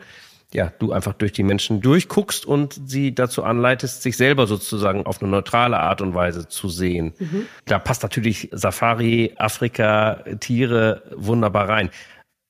ja, 0.54 0.72
du 0.80 0.94
einfach 0.94 1.14
durch 1.14 1.34
die 1.34 1.44
Menschen 1.44 1.82
durchguckst 1.82 2.46
und 2.46 2.80
sie 2.86 3.14
dazu 3.14 3.44
anleitest, 3.44 4.02
sich 4.02 4.16
selber 4.16 4.48
sozusagen 4.48 5.06
auf 5.06 5.22
eine 5.22 5.30
neutrale 5.30 5.78
Art 5.78 6.02
und 6.02 6.14
Weise 6.14 6.48
zu 6.48 6.70
sehen. 6.70 7.14
Mhm. 7.20 7.48
Da 7.66 7.80
passt 7.80 8.04
natürlich 8.04 8.50
Safari, 8.54 9.34
Afrika, 9.38 10.24
Tiere 10.40 11.04
wunderbar 11.16 11.68
rein. 11.68 11.90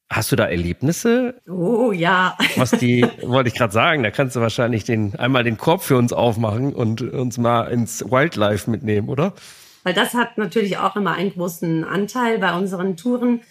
Hast 0.09 0.31
du 0.31 0.37
da 0.37 0.45
Erlebnisse? 0.45 1.41
Oh 1.49 1.91
ja. 1.91 2.37
Was 2.55 2.71
die, 2.71 3.05
wollte 3.23 3.49
ich 3.49 3.55
gerade 3.55 3.73
sagen, 3.73 4.03
da 4.03 4.11
kannst 4.11 4.35
du 4.35 4.41
wahrscheinlich 4.41 4.83
den, 4.83 5.15
einmal 5.15 5.43
den 5.43 5.57
Korb 5.57 5.83
für 5.83 5.97
uns 5.97 6.13
aufmachen 6.13 6.73
und 6.73 7.01
uns 7.01 7.37
mal 7.37 7.63
ins 7.63 8.09
Wildlife 8.09 8.69
mitnehmen, 8.69 9.09
oder? 9.09 9.33
Weil 9.83 9.93
das 9.93 10.13
hat 10.13 10.37
natürlich 10.37 10.77
auch 10.77 10.95
immer 10.95 11.13
einen 11.13 11.33
großen 11.33 11.83
Anteil 11.83 12.39
bei 12.39 12.53
unseren 12.55 12.95
Touren. 12.95 13.41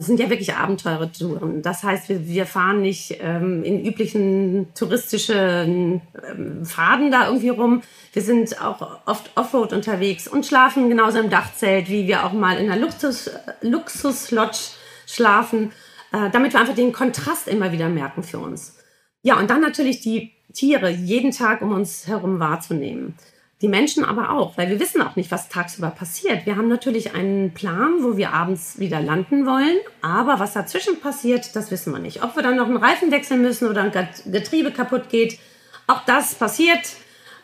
Das 0.00 0.06
sind 0.06 0.18
ja 0.18 0.30
wirklich 0.30 0.54
Abenteuretouren. 0.54 1.60
Das 1.60 1.82
heißt, 1.82 2.08
wir, 2.08 2.26
wir 2.26 2.46
fahren 2.46 2.80
nicht 2.80 3.18
ähm, 3.20 3.62
in 3.62 3.84
üblichen 3.84 4.68
touristischen 4.74 6.00
ähm, 6.26 6.64
Faden 6.64 7.10
da 7.10 7.26
irgendwie 7.26 7.50
rum. 7.50 7.82
Wir 8.14 8.22
sind 8.22 8.62
auch 8.62 9.00
oft 9.04 9.30
Offroad 9.36 9.74
unterwegs 9.74 10.26
und 10.26 10.46
schlafen 10.46 10.88
genauso 10.88 11.18
im 11.18 11.28
Dachzelt, 11.28 11.90
wie 11.90 12.06
wir 12.06 12.24
auch 12.24 12.32
mal 12.32 12.56
in 12.56 12.70
einer 12.70 12.80
Luxus, 12.80 13.30
Luxus-Lodge 13.60 14.70
schlafen, 15.06 15.72
äh, 16.12 16.30
damit 16.30 16.54
wir 16.54 16.60
einfach 16.60 16.74
den 16.74 16.92
Kontrast 16.92 17.46
immer 17.46 17.70
wieder 17.70 17.90
merken 17.90 18.22
für 18.22 18.38
uns. 18.38 18.78
Ja, 19.20 19.38
und 19.38 19.50
dann 19.50 19.60
natürlich 19.60 20.00
die 20.00 20.32
Tiere 20.54 20.88
jeden 20.88 21.30
Tag 21.30 21.60
um 21.60 21.72
uns 21.72 22.06
herum 22.06 22.40
wahrzunehmen. 22.40 23.16
Die 23.62 23.68
Menschen 23.68 24.06
aber 24.06 24.30
auch, 24.30 24.56
weil 24.56 24.70
wir 24.70 24.80
wissen 24.80 25.02
auch 25.02 25.16
nicht, 25.16 25.30
was 25.30 25.50
tagsüber 25.50 25.90
passiert. 25.90 26.46
Wir 26.46 26.56
haben 26.56 26.68
natürlich 26.68 27.14
einen 27.14 27.52
Plan, 27.52 27.96
wo 28.00 28.16
wir 28.16 28.32
abends 28.32 28.78
wieder 28.78 29.02
landen 29.02 29.44
wollen, 29.44 29.76
aber 30.00 30.40
was 30.40 30.54
dazwischen 30.54 30.98
passiert, 31.00 31.54
das 31.54 31.70
wissen 31.70 31.92
wir 31.92 31.98
nicht. 31.98 32.24
Ob 32.24 32.36
wir 32.36 32.42
dann 32.42 32.56
noch 32.56 32.66
einen 32.66 32.78
Reifen 32.78 33.10
wechseln 33.10 33.42
müssen 33.42 33.68
oder 33.68 33.82
ein 33.82 33.92
Getriebe 34.32 34.70
kaputt 34.70 35.10
geht, 35.10 35.38
auch 35.86 36.06
das 36.06 36.34
passiert. 36.34 36.80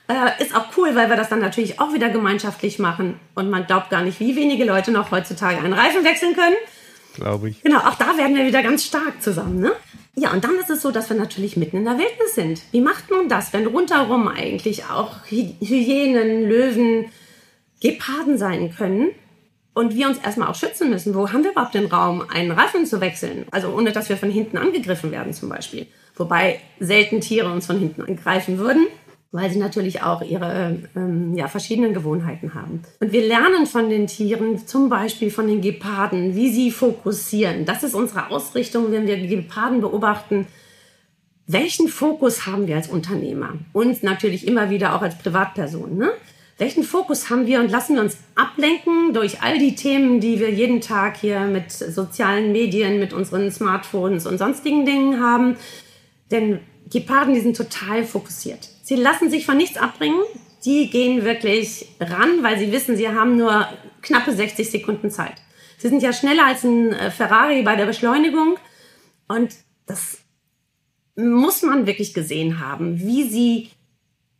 Äh, 0.08 0.42
ist 0.42 0.54
auch 0.54 0.66
cool, 0.76 0.94
weil 0.94 1.10
wir 1.10 1.16
das 1.16 1.28
dann 1.28 1.40
natürlich 1.40 1.80
auch 1.80 1.92
wieder 1.92 2.08
gemeinschaftlich 2.08 2.78
machen 2.78 3.18
und 3.34 3.50
man 3.50 3.66
glaubt 3.66 3.90
gar 3.90 4.02
nicht, 4.02 4.20
wie 4.20 4.36
wenige 4.36 4.64
Leute 4.64 4.92
noch 4.92 5.10
heutzutage 5.10 5.58
einen 5.58 5.72
Reifen 5.72 6.04
wechseln 6.04 6.34
können. 6.34 6.54
Glaube 7.14 7.50
ich. 7.50 7.62
Genau, 7.62 7.80
auch 7.80 7.96
da 7.96 8.16
werden 8.16 8.36
wir 8.36 8.46
wieder 8.46 8.62
ganz 8.62 8.84
stark 8.84 9.20
zusammen. 9.20 9.58
Ne? 9.58 9.72
Ja, 10.18 10.32
und 10.32 10.44
dann 10.44 10.58
ist 10.58 10.70
es 10.70 10.80
so, 10.80 10.90
dass 10.90 11.10
wir 11.10 11.16
natürlich 11.16 11.58
mitten 11.58 11.76
in 11.76 11.84
der 11.84 11.98
Wildnis 11.98 12.34
sind. 12.34 12.62
Wie 12.72 12.80
macht 12.80 13.10
man 13.10 13.28
das, 13.28 13.52
wenn 13.52 13.66
rundherum 13.66 14.28
eigentlich 14.28 14.84
auch 14.86 15.26
Hyänen, 15.26 16.48
Löwen, 16.48 17.10
Geparden 17.82 18.38
sein 18.38 18.74
können? 18.74 19.10
Und 19.74 19.94
wir 19.94 20.06
uns 20.08 20.16
erstmal 20.16 20.48
auch 20.48 20.54
schützen 20.54 20.88
müssen. 20.88 21.14
Wo 21.14 21.30
haben 21.30 21.44
wir 21.44 21.50
überhaupt 21.50 21.74
den 21.74 21.84
Raum, 21.84 22.24
einen 22.30 22.50
Reifen 22.50 22.86
zu 22.86 23.02
wechseln? 23.02 23.44
Also 23.50 23.68
ohne, 23.68 23.92
dass 23.92 24.08
wir 24.08 24.16
von 24.16 24.30
hinten 24.30 24.56
angegriffen 24.56 25.10
werden 25.10 25.34
zum 25.34 25.50
Beispiel. 25.50 25.86
Wobei 26.14 26.60
selten 26.80 27.20
Tiere 27.20 27.52
uns 27.52 27.66
von 27.66 27.78
hinten 27.78 28.00
angreifen 28.00 28.56
würden 28.56 28.86
weil 29.32 29.50
sie 29.50 29.58
natürlich 29.58 30.02
auch 30.02 30.22
ihre 30.22 30.78
ähm, 30.94 31.34
ja, 31.34 31.48
verschiedenen 31.48 31.92
Gewohnheiten 31.92 32.54
haben. 32.54 32.82
Und 33.00 33.12
wir 33.12 33.26
lernen 33.26 33.66
von 33.66 33.90
den 33.90 34.06
Tieren, 34.06 34.66
zum 34.66 34.88
Beispiel 34.88 35.30
von 35.30 35.46
den 35.46 35.60
Geparden, 35.60 36.34
wie 36.34 36.50
sie 36.50 36.70
fokussieren. 36.70 37.64
Das 37.64 37.82
ist 37.82 37.94
unsere 37.94 38.30
Ausrichtung, 38.30 38.92
wenn 38.92 39.06
wir 39.06 39.16
Geparden 39.26 39.80
beobachten. 39.80 40.46
Welchen 41.46 41.88
Fokus 41.88 42.46
haben 42.46 42.66
wir 42.66 42.76
als 42.76 42.88
Unternehmer? 42.88 43.54
Und 43.72 44.02
natürlich 44.02 44.46
immer 44.46 44.70
wieder 44.70 44.96
auch 44.96 45.02
als 45.02 45.18
Privatperson. 45.18 45.96
Ne? 45.96 46.10
Welchen 46.58 46.84
Fokus 46.84 47.28
haben 47.28 47.46
wir 47.46 47.60
und 47.60 47.70
lassen 47.70 47.96
wir 47.96 48.02
uns 48.02 48.16
ablenken 48.34 49.12
durch 49.12 49.42
all 49.42 49.58
die 49.58 49.74
Themen, 49.74 50.20
die 50.20 50.40
wir 50.40 50.50
jeden 50.50 50.80
Tag 50.80 51.18
hier 51.18 51.40
mit 51.40 51.70
sozialen 51.70 52.52
Medien, 52.52 52.98
mit 52.98 53.12
unseren 53.12 53.50
Smartphones 53.50 54.26
und 54.26 54.38
sonstigen 54.38 54.86
Dingen 54.86 55.20
haben? 55.20 55.56
Denn 56.30 56.60
Geparden, 56.90 57.34
die 57.34 57.40
sind 57.40 57.56
total 57.56 58.04
fokussiert. 58.04 58.70
Sie 58.86 58.94
lassen 58.94 59.30
sich 59.30 59.46
von 59.46 59.56
nichts 59.56 59.78
abbringen. 59.78 60.22
Die 60.64 60.88
gehen 60.90 61.24
wirklich 61.24 61.88
ran, 61.98 62.44
weil 62.44 62.56
sie 62.56 62.70
wissen, 62.70 62.96
sie 62.96 63.08
haben 63.08 63.36
nur 63.36 63.66
knappe 64.00 64.32
60 64.32 64.70
Sekunden 64.70 65.10
Zeit. 65.10 65.34
Sie 65.76 65.88
sind 65.88 66.04
ja 66.04 66.12
schneller 66.12 66.46
als 66.46 66.62
ein 66.62 66.92
äh, 66.92 67.10
Ferrari 67.10 67.62
bei 67.62 67.74
der 67.74 67.86
Beschleunigung. 67.86 68.56
Und 69.26 69.56
das 69.86 70.18
muss 71.16 71.62
man 71.62 71.88
wirklich 71.88 72.14
gesehen 72.14 72.60
haben, 72.60 73.00
wie 73.00 73.24
sie 73.24 73.70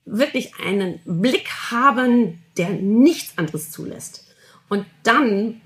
wirklich 0.05 0.53
einen 0.65 1.01
Blick 1.05 1.49
haben, 1.73 2.41
der 2.57 2.71
nichts 2.71 3.37
anderes 3.39 3.73
zulässt. 3.73 4.33
Und 4.69 4.87
dann 5.03 5.61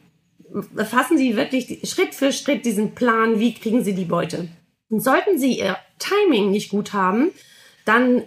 fassen 0.75 1.19
sie 1.19 1.37
wirklich 1.37 1.83
Schritt 1.85 2.15
für 2.15 2.33
Schritt 2.33 2.65
diesen 2.65 2.95
Plan, 2.95 3.41
wie 3.41 3.53
kriegen 3.53 3.85
sie 3.85 3.95
die 3.95 4.07
Beute. 4.07 4.49
Und 4.89 5.01
sollten 5.01 5.39
sie 5.39 5.59
ihr 5.59 5.77
Timing 5.99 6.51
nicht 6.51 6.71
gut 6.71 6.95
haben, 6.95 7.33
dann 7.85 8.23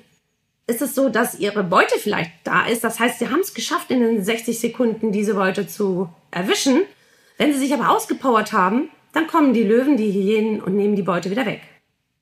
ist 0.68 0.82
es 0.82 0.96
so, 0.96 1.10
dass 1.10 1.40
ihre 1.40 1.64
Beute 1.64 2.00
vielleicht 2.00 2.32
da 2.44 2.66
ist. 2.66 2.84
Das 2.84 3.00
heißt, 3.00 3.20
sie 3.20 3.30
haben 3.30 3.42
es 3.42 3.54
geschafft, 3.54 3.92
in 3.92 4.00
den 4.00 4.24
60 4.24 4.60
Sekunden 4.60 5.12
diese 5.12 5.34
Beute 5.34 5.68
zu 5.68 6.10
erwischen. 6.32 6.82
Wenn 7.38 7.54
sie 7.54 7.60
sich 7.60 7.74
aber 7.74 7.90
ausgepowert 7.90 8.54
haben, 8.54 8.90
dann 9.12 9.28
kommen 9.28 9.54
die 9.54 9.64
Löwen, 9.64 9.98
die 9.98 10.12
Hyänen 10.12 10.62
und 10.62 10.76
nehmen 10.76 10.96
die 10.96 11.02
Beute 11.02 11.30
wieder 11.30 11.46
weg. 11.46 11.62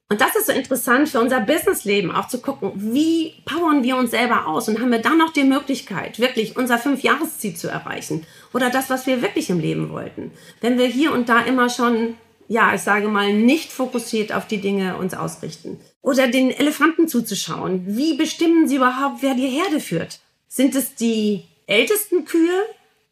Und 0.10 0.20
das 0.20 0.36
ist 0.36 0.48
so 0.48 0.52
interessant 0.52 1.08
für 1.08 1.22
unser 1.22 1.40
Businessleben, 1.40 2.12
auch 2.12 2.28
zu 2.28 2.42
gucken, 2.42 2.74
wie 2.76 3.34
powern 3.46 3.84
wir 3.84 3.96
uns 3.96 4.12
selber 4.12 4.46
aus 4.48 4.68
und 4.68 4.82
haben 4.82 4.92
wir 4.92 5.00
dann 5.00 5.18
noch 5.18 5.32
die 5.32 5.46
Möglichkeit, 5.46 6.20
wirklich 6.20 6.58
unser 6.58 6.78
Fünfjahresziel 6.78 7.56
zu 7.56 7.70
erreichen 7.70 8.26
oder 8.54 8.70
das, 8.70 8.90
was 8.90 9.08
wir 9.08 9.22
wirklich 9.22 9.50
im 9.50 9.60
Leben 9.60 9.90
wollten. 9.90 10.32
Wenn 10.60 10.78
wir 10.78 10.88
hier 10.88 11.14
und 11.14 11.30
da 11.30 11.40
immer 11.42 11.70
schon 11.70 12.18
ja, 12.52 12.74
ich 12.76 12.82
sage 12.82 13.08
mal, 13.08 13.32
nicht 13.32 13.72
fokussiert 13.72 14.34
auf 14.34 14.46
die 14.46 14.60
Dinge 14.60 14.98
uns 14.98 15.14
ausrichten. 15.14 15.80
Oder 16.02 16.28
den 16.28 16.52
Elefanten 16.52 17.08
zuzuschauen. 17.08 17.84
Wie 17.86 18.16
bestimmen 18.16 18.68
sie 18.68 18.78
überhaupt, 18.78 19.22
wer 19.22 19.36
die 19.36 19.48
Herde 19.48 19.80
führt? 19.80 20.20
Sind 20.48 20.76
es 20.76 20.96
die 20.96 21.44
ältesten 21.68 22.26
Kühe 22.26 22.66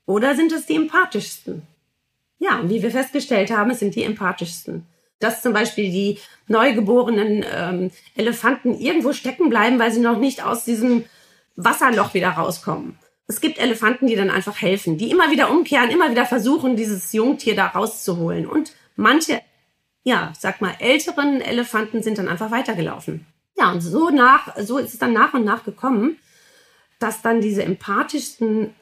oder 0.05 0.35
sind 0.35 0.51
es 0.51 0.65
die 0.65 0.75
empathischsten? 0.75 1.61
Ja, 2.39 2.61
wie 2.65 2.81
wir 2.81 2.91
festgestellt 2.91 3.51
haben, 3.51 3.69
es 3.69 3.79
sind 3.79 3.95
die 3.95 4.03
empathischsten. 4.03 4.85
Dass 5.19 5.41
zum 5.41 5.53
Beispiel 5.53 5.91
die 5.91 6.17
neugeborenen 6.47 7.45
ähm, 7.53 7.91
Elefanten 8.15 8.79
irgendwo 8.79 9.13
stecken 9.13 9.49
bleiben, 9.49 9.77
weil 9.77 9.91
sie 9.91 9.99
noch 9.99 10.17
nicht 10.17 10.43
aus 10.43 10.63
diesem 10.63 11.03
Wasserloch 11.57 12.13
wieder 12.13 12.29
rauskommen. 12.29 12.97
Es 13.27 13.41
gibt 13.41 13.59
Elefanten, 13.59 14.07
die 14.07 14.15
dann 14.15 14.31
einfach 14.31 14.61
helfen, 14.61 14.97
die 14.97 15.11
immer 15.11 15.29
wieder 15.29 15.51
umkehren, 15.51 15.91
immer 15.91 16.09
wieder 16.09 16.25
versuchen, 16.25 16.75
dieses 16.75 17.13
Jungtier 17.13 17.55
da 17.55 17.67
rauszuholen. 17.67 18.47
Und 18.47 18.71
Manche, 18.99 19.41
ja, 20.03 20.33
sag 20.37 20.61
mal, 20.61 20.73
älteren 20.79 21.41
Elefanten 21.41 22.03
sind 22.03 22.17
dann 22.17 22.27
einfach 22.27 22.51
weitergelaufen. 22.51 23.25
Ja, 23.57 23.71
und 23.71 23.81
so 23.81 24.09
nach, 24.09 24.55
so 24.57 24.77
ist 24.77 24.93
es 24.93 24.99
dann 24.99 25.13
nach 25.13 25.33
und 25.33 25.43
nach 25.43 25.65
gekommen, 25.65 26.17
dass 26.99 27.21
dann 27.21 27.41
diese 27.41 27.63
empathischsten 27.63 28.73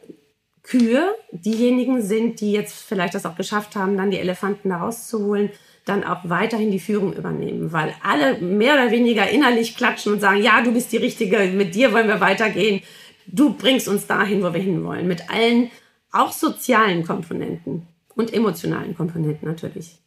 Kühe 0.63 1.15
diejenigen 1.32 2.01
sind, 2.01 2.41
die 2.41 2.51
jetzt 2.51 2.84
vielleicht 2.84 3.15
das 3.15 3.25
auch 3.25 3.36
geschafft 3.36 3.75
haben, 3.75 3.97
dann 3.97 4.12
die 4.12 4.19
Elefanten 4.19 4.69
da 4.69 4.77
rauszuholen, 4.77 5.49
dann 5.86 6.03
auch 6.03 6.27
weiterhin 6.30 6.71
die 6.71 6.80
Führung 6.80 7.13
übernehmen, 7.13 7.71
weil 7.71 7.95
alle 8.03 8.38
mehr 8.39 8.73
oder 8.73 8.91
weniger 8.91 9.30
innerlich 9.30 9.77
klatschen 9.77 10.13
und 10.13 10.19
sagen, 10.19 10.41
ja, 10.43 10.62
du 10.62 10.73
bist 10.73 10.91
die 10.91 10.97
Richtige, 10.97 11.39
mit 11.53 11.73
dir 11.73 11.93
wollen 11.93 12.10
wir 12.10 12.19
weitergehen, 12.19 12.82
du 13.27 13.53
bringst 13.53 13.88
uns 13.88 14.08
dahin, 14.08 14.43
wo 14.43 14.53
wir 14.53 14.62
hinwollen, 14.62 15.08
mit 15.08 15.30
allen 15.30 15.71
auch 16.12 16.34
sozialen 16.34 17.06
Komponenten 17.06 17.88
und 18.15 18.34
emotionalen 18.34 18.95
Komponenten 18.95 19.47
natürlich. 19.47 19.99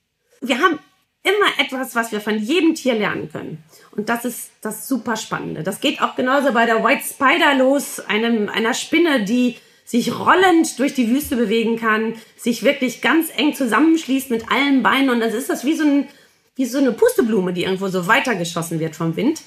Wir 0.42 0.58
haben 0.58 0.78
immer 1.22 1.64
etwas, 1.64 1.94
was 1.94 2.12
wir 2.12 2.20
von 2.20 2.38
jedem 2.38 2.74
Tier 2.74 2.94
lernen 2.94 3.30
können. 3.30 3.62
Und 3.92 4.08
das 4.08 4.24
ist 4.24 4.50
das 4.62 4.88
super 4.88 5.16
Spannende. 5.16 5.62
Das 5.62 5.80
geht 5.80 6.00
auch 6.00 6.16
genauso 6.16 6.52
bei 6.52 6.66
der 6.66 6.82
White 6.82 7.04
Spider 7.04 7.54
los, 7.54 8.00
einem, 8.00 8.48
einer 8.48 8.74
Spinne, 8.74 9.24
die 9.24 9.56
sich 9.84 10.16
rollend 10.18 10.78
durch 10.78 10.94
die 10.94 11.10
Wüste 11.10 11.36
bewegen 11.36 11.76
kann, 11.76 12.14
sich 12.36 12.62
wirklich 12.62 13.02
ganz 13.02 13.28
eng 13.36 13.54
zusammenschließt 13.54 14.30
mit 14.30 14.50
allen 14.50 14.82
Beinen. 14.82 15.10
Und 15.10 15.20
dann 15.20 15.30
ist 15.30 15.50
das 15.50 15.64
wie 15.64 15.74
so, 15.74 15.84
ein, 15.84 16.08
wie 16.54 16.64
so 16.64 16.78
eine 16.78 16.92
Pusteblume, 16.92 17.52
die 17.52 17.64
irgendwo 17.64 17.88
so 17.88 18.06
weitergeschossen 18.06 18.78
wird 18.78 18.94
vom 18.94 19.16
Wind. 19.16 19.42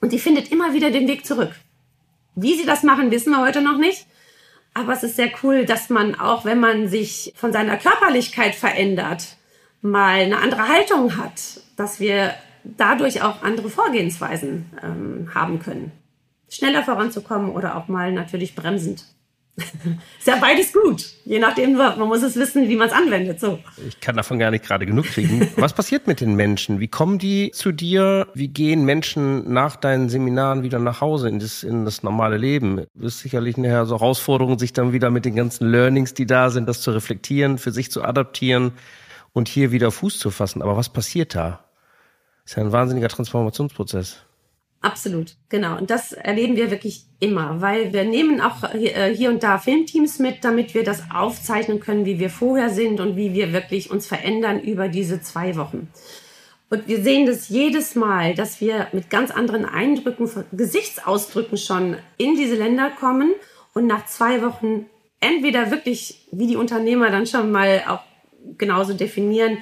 Und 0.00 0.12
die 0.12 0.18
findet 0.18 0.52
immer 0.52 0.74
wieder 0.74 0.90
den 0.90 1.08
Weg 1.08 1.24
zurück. 1.24 1.52
Wie 2.34 2.54
sie 2.54 2.66
das 2.66 2.82
machen, 2.82 3.10
wissen 3.10 3.30
wir 3.30 3.40
heute 3.40 3.62
noch 3.62 3.78
nicht. 3.78 4.06
Aber 4.74 4.92
es 4.92 5.02
ist 5.02 5.16
sehr 5.16 5.30
cool, 5.42 5.64
dass 5.64 5.88
man 5.88 6.14
auch, 6.14 6.44
wenn 6.44 6.60
man 6.60 6.88
sich 6.88 7.32
von 7.34 7.50
seiner 7.50 7.78
Körperlichkeit 7.78 8.54
verändert, 8.54 9.35
mal 9.90 10.20
eine 10.20 10.38
andere 10.38 10.68
Haltung 10.68 11.16
hat, 11.16 11.60
dass 11.76 12.00
wir 12.00 12.34
dadurch 12.64 13.22
auch 13.22 13.42
andere 13.42 13.70
Vorgehensweisen 13.70 14.66
ähm, 14.82 15.30
haben 15.34 15.58
können. 15.60 15.92
Schneller 16.48 16.82
voranzukommen 16.82 17.50
oder 17.50 17.76
auch 17.76 17.88
mal 17.88 18.12
natürlich 18.12 18.54
bremsend. 18.54 19.04
ist 20.18 20.26
ja 20.26 20.36
beides 20.36 20.72
gut. 20.72 21.06
Je 21.24 21.38
nachdem, 21.38 21.76
man 21.76 21.98
muss 22.00 22.22
es 22.22 22.36
wissen, 22.36 22.68
wie 22.68 22.76
man 22.76 22.88
es 22.88 22.92
anwendet. 22.92 23.40
So. 23.40 23.58
Ich 23.88 24.00
kann 24.00 24.14
davon 24.14 24.38
gar 24.38 24.50
nicht 24.50 24.64
gerade 24.64 24.84
genug 24.84 25.06
kriegen. 25.06 25.48
Was 25.56 25.72
passiert 25.72 26.06
mit 26.06 26.20
den 26.20 26.34
Menschen? 26.36 26.78
Wie 26.78 26.88
kommen 26.88 27.18
die 27.18 27.52
zu 27.52 27.72
dir? 27.72 28.28
Wie 28.34 28.48
gehen 28.48 28.84
Menschen 28.84 29.50
nach 29.50 29.76
deinen 29.76 30.10
Seminaren 30.10 30.62
wieder 30.62 30.78
nach 30.78 31.00
Hause 31.00 31.30
in 31.30 31.38
das, 31.38 31.62
in 31.62 31.86
das 31.86 32.02
normale 32.02 32.36
Leben? 32.36 32.84
Das 32.94 33.14
ist 33.14 33.20
sicherlich 33.20 33.56
eine 33.56 33.68
Herausforderung, 33.68 34.58
sich 34.58 34.74
dann 34.74 34.92
wieder 34.92 35.10
mit 35.10 35.24
den 35.24 35.36
ganzen 35.36 35.70
Learnings, 35.70 36.12
die 36.12 36.26
da 36.26 36.50
sind, 36.50 36.68
das 36.68 36.82
zu 36.82 36.90
reflektieren, 36.90 37.56
für 37.56 37.72
sich 37.72 37.90
zu 37.90 38.04
adaptieren 38.04 38.72
und 39.36 39.48
hier 39.48 39.70
wieder 39.70 39.90
Fuß 39.90 40.18
zu 40.18 40.30
fassen. 40.30 40.62
Aber 40.62 40.78
was 40.78 40.88
passiert 40.88 41.34
da? 41.34 41.62
Das 42.42 42.52
ist 42.52 42.56
ja 42.56 42.62
ein 42.62 42.72
wahnsinniger 42.72 43.08
Transformationsprozess. 43.08 44.22
Absolut, 44.80 45.36
genau. 45.50 45.76
Und 45.76 45.90
das 45.90 46.12
erleben 46.12 46.56
wir 46.56 46.70
wirklich 46.70 47.04
immer, 47.20 47.60
weil 47.60 47.92
wir 47.92 48.04
nehmen 48.04 48.40
auch 48.40 48.62
äh, 48.72 49.14
hier 49.14 49.28
und 49.28 49.42
da 49.42 49.58
Filmteams 49.58 50.20
mit, 50.20 50.42
damit 50.42 50.72
wir 50.72 50.84
das 50.84 51.02
aufzeichnen 51.12 51.80
können, 51.80 52.06
wie 52.06 52.18
wir 52.18 52.30
vorher 52.30 52.70
sind 52.70 52.98
und 52.98 53.16
wie 53.16 53.34
wir 53.34 53.52
wirklich 53.52 53.90
uns 53.90 54.06
verändern 54.06 54.58
über 54.58 54.88
diese 54.88 55.20
zwei 55.20 55.56
Wochen. 55.56 55.90
Und 56.70 56.88
wir 56.88 57.02
sehen 57.02 57.26
das 57.26 57.50
jedes 57.50 57.94
Mal, 57.94 58.34
dass 58.34 58.62
wir 58.62 58.88
mit 58.92 59.10
ganz 59.10 59.30
anderen 59.30 59.66
Eindrücken, 59.66 60.30
Gesichtsausdrücken 60.52 61.58
schon 61.58 61.98
in 62.16 62.36
diese 62.36 62.54
Länder 62.54 62.90
kommen 62.90 63.34
und 63.74 63.86
nach 63.86 64.06
zwei 64.06 64.40
Wochen 64.40 64.86
entweder 65.20 65.70
wirklich, 65.70 66.26
wie 66.32 66.46
die 66.46 66.56
Unternehmer 66.56 67.10
dann 67.10 67.26
schon 67.26 67.52
mal 67.52 67.82
auch 67.86 68.00
genauso 68.58 68.94
definieren, 68.94 69.58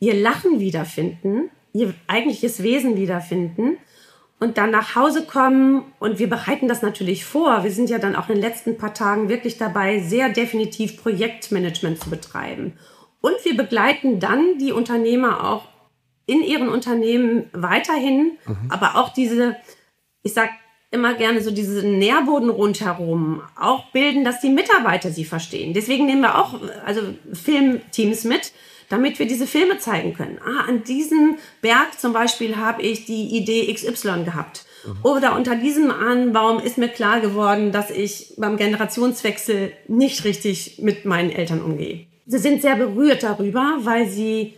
ihr 0.00 0.14
Lachen 0.14 0.60
wiederfinden, 0.60 1.50
ihr 1.72 1.94
eigentliches 2.06 2.62
Wesen 2.62 2.96
wiederfinden 2.96 3.78
und 4.40 4.56
dann 4.56 4.70
nach 4.70 4.94
Hause 4.94 5.26
kommen 5.26 5.84
und 5.98 6.18
wir 6.18 6.28
bereiten 6.28 6.68
das 6.68 6.82
natürlich 6.82 7.24
vor. 7.24 7.64
Wir 7.64 7.72
sind 7.72 7.90
ja 7.90 7.98
dann 7.98 8.16
auch 8.16 8.28
in 8.28 8.36
den 8.36 8.42
letzten 8.42 8.78
paar 8.78 8.94
Tagen 8.94 9.28
wirklich 9.28 9.58
dabei, 9.58 10.00
sehr 10.00 10.28
definitiv 10.28 11.02
Projektmanagement 11.02 12.00
zu 12.00 12.10
betreiben. 12.10 12.74
Und 13.20 13.34
wir 13.44 13.56
begleiten 13.56 14.20
dann 14.20 14.58
die 14.58 14.72
Unternehmer 14.72 15.50
auch 15.50 15.64
in 16.26 16.42
ihren 16.42 16.68
Unternehmen 16.68 17.48
weiterhin, 17.52 18.38
mhm. 18.46 18.70
aber 18.70 18.96
auch 18.96 19.08
diese, 19.08 19.56
ich 20.22 20.34
sag 20.34 20.50
immer 20.90 21.14
gerne 21.14 21.42
so 21.42 21.50
diesen 21.50 21.98
Nährboden 21.98 22.48
rundherum 22.48 23.42
auch 23.60 23.90
bilden, 23.92 24.24
dass 24.24 24.40
die 24.40 24.48
Mitarbeiter 24.48 25.10
sie 25.10 25.24
verstehen. 25.24 25.74
Deswegen 25.74 26.06
nehmen 26.06 26.22
wir 26.22 26.38
auch 26.38 26.54
also 26.84 27.02
Filmteams 27.32 28.24
mit, 28.24 28.52
damit 28.88 29.18
wir 29.18 29.26
diese 29.26 29.46
Filme 29.46 29.78
zeigen 29.78 30.14
können. 30.14 30.38
Ah, 30.42 30.64
an 30.66 30.82
diesem 30.84 31.36
Berg 31.60 31.98
zum 31.98 32.12
Beispiel 32.14 32.56
habe 32.56 32.82
ich 32.82 33.04
die 33.04 33.36
Idee 33.36 33.72
XY 33.72 34.24
gehabt. 34.24 34.64
Mhm. 34.86 34.96
Oder 35.02 35.36
unter 35.36 35.56
diesem 35.56 35.90
Ahnenbaum 35.90 36.58
ist 36.60 36.78
mir 36.78 36.88
klar 36.88 37.20
geworden, 37.20 37.70
dass 37.70 37.90
ich 37.90 38.34
beim 38.38 38.56
Generationswechsel 38.56 39.72
nicht 39.88 40.24
richtig 40.24 40.78
mit 40.80 41.04
meinen 41.04 41.30
Eltern 41.30 41.60
umgehe. 41.60 42.06
Sie 42.24 42.38
sind 42.38 42.62
sehr 42.62 42.76
berührt 42.76 43.22
darüber, 43.22 43.78
weil 43.80 44.08
sie 44.08 44.54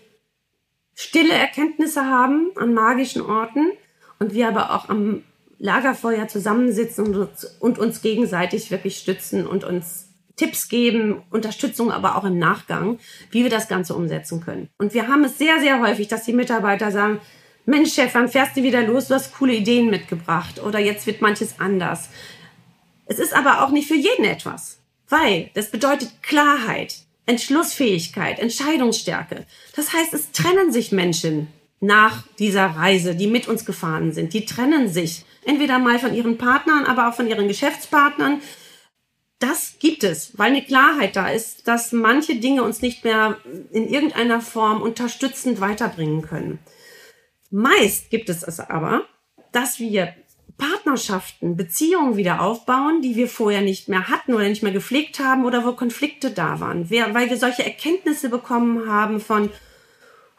stille 0.94 1.34
Erkenntnisse 1.34 2.06
haben 2.06 2.50
an 2.56 2.74
magischen 2.74 3.22
Orten 3.22 3.72
und 4.18 4.34
wir 4.34 4.48
aber 4.48 4.74
auch 4.74 4.88
am 4.88 5.24
Lagerfeuer 5.60 6.26
zusammensitzen 6.26 7.06
und 7.06 7.16
uns, 7.16 7.44
und 7.60 7.78
uns 7.78 8.00
gegenseitig 8.00 8.70
wirklich 8.70 8.96
stützen 8.96 9.46
und 9.46 9.62
uns 9.62 10.08
Tipps 10.36 10.68
geben, 10.68 11.22
Unterstützung 11.30 11.92
aber 11.92 12.16
auch 12.16 12.24
im 12.24 12.38
Nachgang, 12.38 12.98
wie 13.30 13.42
wir 13.42 13.50
das 13.50 13.68
Ganze 13.68 13.94
umsetzen 13.94 14.40
können. 14.40 14.70
Und 14.78 14.94
wir 14.94 15.06
haben 15.06 15.22
es 15.22 15.36
sehr, 15.36 15.60
sehr 15.60 15.80
häufig, 15.80 16.08
dass 16.08 16.24
die 16.24 16.32
Mitarbeiter 16.32 16.90
sagen, 16.90 17.20
Mensch, 17.66 17.92
Chef, 17.92 18.14
wann 18.14 18.28
fährst 18.28 18.56
du 18.56 18.62
wieder 18.62 18.82
los? 18.82 19.08
Du 19.08 19.14
hast 19.14 19.34
coole 19.34 19.52
Ideen 19.52 19.90
mitgebracht 19.90 20.62
oder 20.62 20.78
jetzt 20.78 21.06
wird 21.06 21.20
manches 21.20 21.56
anders. 21.60 22.08
Es 23.04 23.18
ist 23.18 23.36
aber 23.36 23.62
auch 23.62 23.70
nicht 23.70 23.86
für 23.86 23.96
jeden 23.96 24.24
etwas, 24.24 24.78
weil 25.10 25.50
das 25.52 25.70
bedeutet 25.70 26.22
Klarheit, 26.22 26.94
Entschlussfähigkeit, 27.26 28.38
Entscheidungsstärke. 28.38 29.44
Das 29.76 29.92
heißt, 29.92 30.14
es 30.14 30.32
trennen 30.32 30.72
sich 30.72 30.90
Menschen 30.90 31.48
nach 31.80 32.22
dieser 32.38 32.66
Reise, 32.66 33.14
die 33.14 33.26
mit 33.26 33.48
uns 33.48 33.64
gefahren 33.64 34.12
sind. 34.12 34.34
Die 34.34 34.44
trennen 34.44 34.88
sich 34.88 35.24
entweder 35.44 35.78
mal 35.78 35.98
von 35.98 36.14
ihren 36.14 36.36
Partnern, 36.36 36.84
aber 36.84 37.08
auch 37.08 37.14
von 37.14 37.26
ihren 37.26 37.48
Geschäftspartnern. 37.48 38.40
Das 39.38 39.76
gibt 39.78 40.04
es, 40.04 40.38
weil 40.38 40.48
eine 40.48 40.62
Klarheit 40.62 41.16
da 41.16 41.30
ist, 41.30 41.66
dass 41.66 41.92
manche 41.92 42.36
Dinge 42.36 42.62
uns 42.62 42.82
nicht 42.82 43.04
mehr 43.04 43.38
in 43.72 43.88
irgendeiner 43.88 44.42
Form 44.42 44.82
unterstützend 44.82 45.60
weiterbringen 45.60 46.20
können. 46.20 46.58
Meist 47.50 48.10
gibt 48.10 48.28
es 48.28 48.42
es 48.42 48.60
aber, 48.60 49.06
dass 49.50 49.80
wir 49.80 50.14
Partnerschaften, 50.58 51.56
Beziehungen 51.56 52.18
wieder 52.18 52.42
aufbauen, 52.42 53.00
die 53.00 53.16
wir 53.16 53.28
vorher 53.28 53.62
nicht 53.62 53.88
mehr 53.88 54.08
hatten 54.08 54.34
oder 54.34 54.46
nicht 54.46 54.62
mehr 54.62 54.72
gepflegt 54.72 55.18
haben 55.18 55.46
oder 55.46 55.64
wo 55.64 55.72
Konflikte 55.72 56.30
da 56.30 56.60
waren. 56.60 56.90
weil 56.90 57.30
wir 57.30 57.38
solche 57.38 57.64
Erkenntnisse 57.64 58.28
bekommen 58.28 58.86
haben 58.86 59.20
von, 59.20 59.48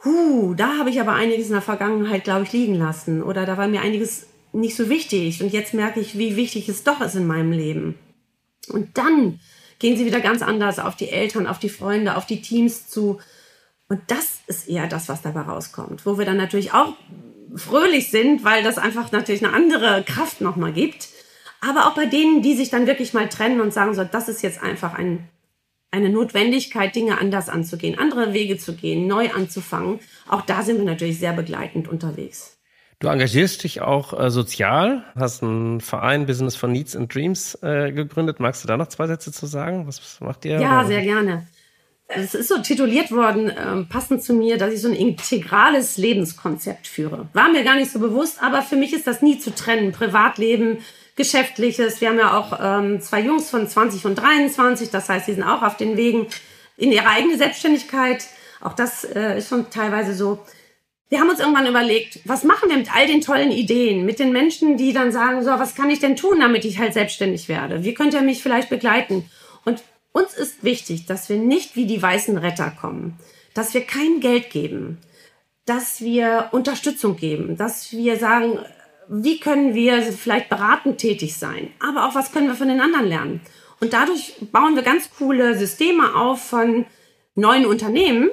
huh, 0.03 0.53
da 0.55 0.77
habe 0.77 0.89
ich 0.89 0.99
aber 0.99 1.13
einiges 1.13 1.47
in 1.47 1.53
der 1.53 1.61
Vergangenheit, 1.61 2.23
glaube 2.23 2.43
ich, 2.43 2.53
liegen 2.53 2.75
lassen 2.75 3.23
oder 3.23 3.45
da 3.45 3.57
war 3.57 3.67
mir 3.67 3.81
einiges 3.81 4.27
nicht 4.53 4.75
so 4.75 4.89
wichtig 4.89 5.41
und 5.41 5.53
jetzt 5.53 5.73
merke 5.73 5.99
ich, 5.99 6.17
wie 6.17 6.35
wichtig 6.35 6.67
es 6.69 6.83
doch 6.83 7.01
ist 7.01 7.15
in 7.15 7.27
meinem 7.27 7.51
Leben. 7.51 7.97
Und 8.69 8.97
dann 8.97 9.39
gehen 9.79 9.97
sie 9.97 10.05
wieder 10.05 10.19
ganz 10.19 10.41
anders 10.41 10.79
auf 10.79 10.95
die 10.95 11.09
Eltern, 11.09 11.47
auf 11.47 11.59
die 11.59 11.69
Freunde, 11.69 12.15
auf 12.15 12.25
die 12.25 12.41
Teams 12.41 12.87
zu. 12.87 13.19
Und 13.89 14.01
das 14.07 14.39
ist 14.47 14.67
eher 14.67 14.87
das, 14.87 15.09
was 15.09 15.21
dabei 15.21 15.41
rauskommt, 15.41 16.05
wo 16.05 16.17
wir 16.17 16.25
dann 16.25 16.37
natürlich 16.37 16.73
auch 16.73 16.93
fröhlich 17.55 18.09
sind, 18.11 18.43
weil 18.43 18.63
das 18.63 18.77
einfach 18.77 19.11
natürlich 19.11 19.43
eine 19.43 19.53
andere 19.53 20.03
Kraft 20.03 20.41
nochmal 20.41 20.73
gibt. 20.73 21.09
Aber 21.61 21.87
auch 21.87 21.95
bei 21.95 22.05
denen, 22.05 22.41
die 22.41 22.55
sich 22.55 22.69
dann 22.69 22.87
wirklich 22.87 23.13
mal 23.13 23.29
trennen 23.29 23.61
und 23.61 23.73
sagen 23.73 23.93
so, 23.93 24.03
das 24.03 24.29
ist 24.29 24.41
jetzt 24.41 24.61
einfach 24.61 24.93
ein, 24.93 25.27
eine 25.91 26.09
Notwendigkeit, 26.09 26.95
Dinge 26.95 27.19
anders 27.19 27.49
anzugehen, 27.49 27.99
andere 27.99 28.33
Wege 28.33 28.57
zu 28.57 28.75
gehen, 28.75 29.07
neu 29.07 29.29
anzufangen. 29.31 29.99
Auch 30.27 30.41
da 30.41 30.63
sind 30.63 30.77
wir 30.77 30.85
natürlich 30.85 31.19
sehr 31.19 31.33
begleitend 31.33 31.87
unterwegs. 31.87 32.57
Du 32.99 33.07
engagierst 33.07 33.63
dich 33.63 33.81
auch 33.81 34.17
äh, 34.17 34.29
sozial, 34.29 35.03
hast 35.15 35.41
einen 35.43 35.81
Verein 35.81 36.27
Business 36.27 36.55
for 36.55 36.69
Needs 36.69 36.95
and 36.95 37.13
Dreams 37.13 37.55
äh, 37.63 37.91
gegründet. 37.91 38.39
Magst 38.39 38.63
du 38.63 38.67
da 38.67 38.77
noch 38.77 38.87
zwei 38.87 39.07
Sätze 39.07 39.31
zu 39.31 39.47
sagen? 39.47 39.87
Was 39.87 40.19
macht 40.21 40.45
ihr? 40.45 40.59
Ja, 40.59 40.85
sehr 40.85 41.01
gerne 41.01 41.47
es 42.13 42.33
ist 42.33 42.49
so 42.49 42.57
tituliert 42.59 43.11
worden, 43.11 43.49
äh, 43.49 43.83
passend 43.89 44.23
zu 44.23 44.33
mir, 44.33 44.57
dass 44.57 44.73
ich 44.73 44.81
so 44.81 44.87
ein 44.87 44.93
integrales 44.93 45.97
Lebenskonzept 45.97 46.87
führe. 46.87 47.27
War 47.33 47.49
mir 47.49 47.63
gar 47.63 47.75
nicht 47.75 47.91
so 47.91 47.99
bewusst, 47.99 48.41
aber 48.41 48.61
für 48.61 48.75
mich 48.75 48.93
ist 48.93 49.07
das 49.07 49.21
nie 49.21 49.39
zu 49.39 49.53
trennen. 49.53 49.91
Privatleben, 49.91 50.79
Geschäftliches. 51.15 52.01
Wir 52.01 52.09
haben 52.09 52.19
ja 52.19 52.37
auch 52.37 52.59
ähm, 52.61 53.01
zwei 53.01 53.21
Jungs 53.21 53.49
von 53.49 53.67
20 53.67 54.05
und 54.05 54.15
23, 54.15 54.89
das 54.89 55.09
heißt, 55.09 55.27
die 55.27 55.33
sind 55.33 55.43
auch 55.43 55.61
auf 55.61 55.77
den 55.77 55.97
Wegen 55.97 56.27
in 56.77 56.91
ihre 56.91 57.07
eigene 57.07 57.37
Selbstständigkeit. 57.37 58.25
Auch 58.61 58.73
das 58.73 59.03
äh, 59.03 59.37
ist 59.37 59.49
schon 59.49 59.69
teilweise 59.69 60.13
so. 60.13 60.39
Wir 61.09 61.19
haben 61.19 61.29
uns 61.29 61.39
irgendwann 61.39 61.67
überlegt, 61.67 62.19
was 62.23 62.43
machen 62.43 62.69
wir 62.69 62.77
mit 62.77 62.95
all 62.95 63.05
den 63.05 63.19
tollen 63.19 63.51
Ideen, 63.51 64.05
mit 64.05 64.19
den 64.19 64.31
Menschen, 64.31 64.77
die 64.77 64.93
dann 64.93 65.11
sagen, 65.11 65.43
so, 65.43 65.49
was 65.51 65.75
kann 65.75 65.89
ich 65.89 65.99
denn 65.99 66.15
tun, 66.15 66.39
damit 66.39 66.63
ich 66.63 66.79
halt 66.79 66.93
selbstständig 66.93 67.49
werde? 67.49 67.83
Wie 67.83 67.93
könnt 67.93 68.13
ihr 68.13 68.21
mich 68.21 68.41
vielleicht 68.41 68.69
begleiten? 68.69 69.29
Und 69.65 69.83
uns 70.13 70.33
ist 70.33 70.63
wichtig, 70.63 71.05
dass 71.05 71.27
wir 71.27 71.37
nicht 71.37 71.75
wie 71.75 71.85
die 71.85 72.01
weißen 72.01 72.37
Retter 72.37 72.71
kommen, 72.71 73.17
dass 73.53 73.73
wir 73.73 73.81
kein 73.81 74.21
Geld 74.21 74.49
geben, 74.49 74.99
dass 75.65 76.01
wir 76.01 76.49
Unterstützung 76.51 77.17
geben, 77.17 77.57
dass 77.57 77.91
wir 77.91 78.17
sagen, 78.17 78.59
wie 79.07 79.39
können 79.39 79.73
wir 79.73 80.01
vielleicht 80.03 80.49
beratend 80.49 80.97
tätig 80.97 81.37
sein, 81.37 81.71
aber 81.79 82.07
auch 82.07 82.15
was 82.15 82.31
können 82.31 82.47
wir 82.47 82.55
von 82.55 82.67
den 82.67 82.81
anderen 82.81 83.07
lernen. 83.07 83.41
Und 83.79 83.93
dadurch 83.93 84.35
bauen 84.51 84.75
wir 84.75 84.83
ganz 84.83 85.09
coole 85.17 85.57
Systeme 85.57 86.15
auf 86.15 86.43
von 86.43 86.85
neuen 87.35 87.65
Unternehmen, 87.65 88.29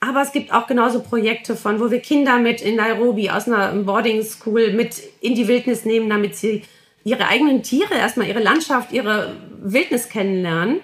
aber 0.00 0.22
es 0.22 0.32
gibt 0.32 0.52
auch 0.52 0.66
genauso 0.66 1.00
Projekte 1.00 1.56
von, 1.56 1.80
wo 1.80 1.90
wir 1.90 2.00
Kinder 2.00 2.38
mit 2.38 2.60
in 2.60 2.76
Nairobi 2.76 3.30
aus 3.30 3.46
einer 3.46 3.72
Boarding 3.72 4.22
School 4.22 4.72
mit 4.72 5.02
in 5.20 5.34
die 5.34 5.48
Wildnis 5.48 5.84
nehmen, 5.84 6.08
damit 6.08 6.36
sie 6.36 6.62
ihre 7.04 7.28
eigenen 7.28 7.62
Tiere, 7.62 7.94
erstmal 7.94 8.28
ihre 8.28 8.42
Landschaft, 8.42 8.92
ihre 8.92 9.36
Wildnis 9.60 10.08
kennenlernen 10.08 10.80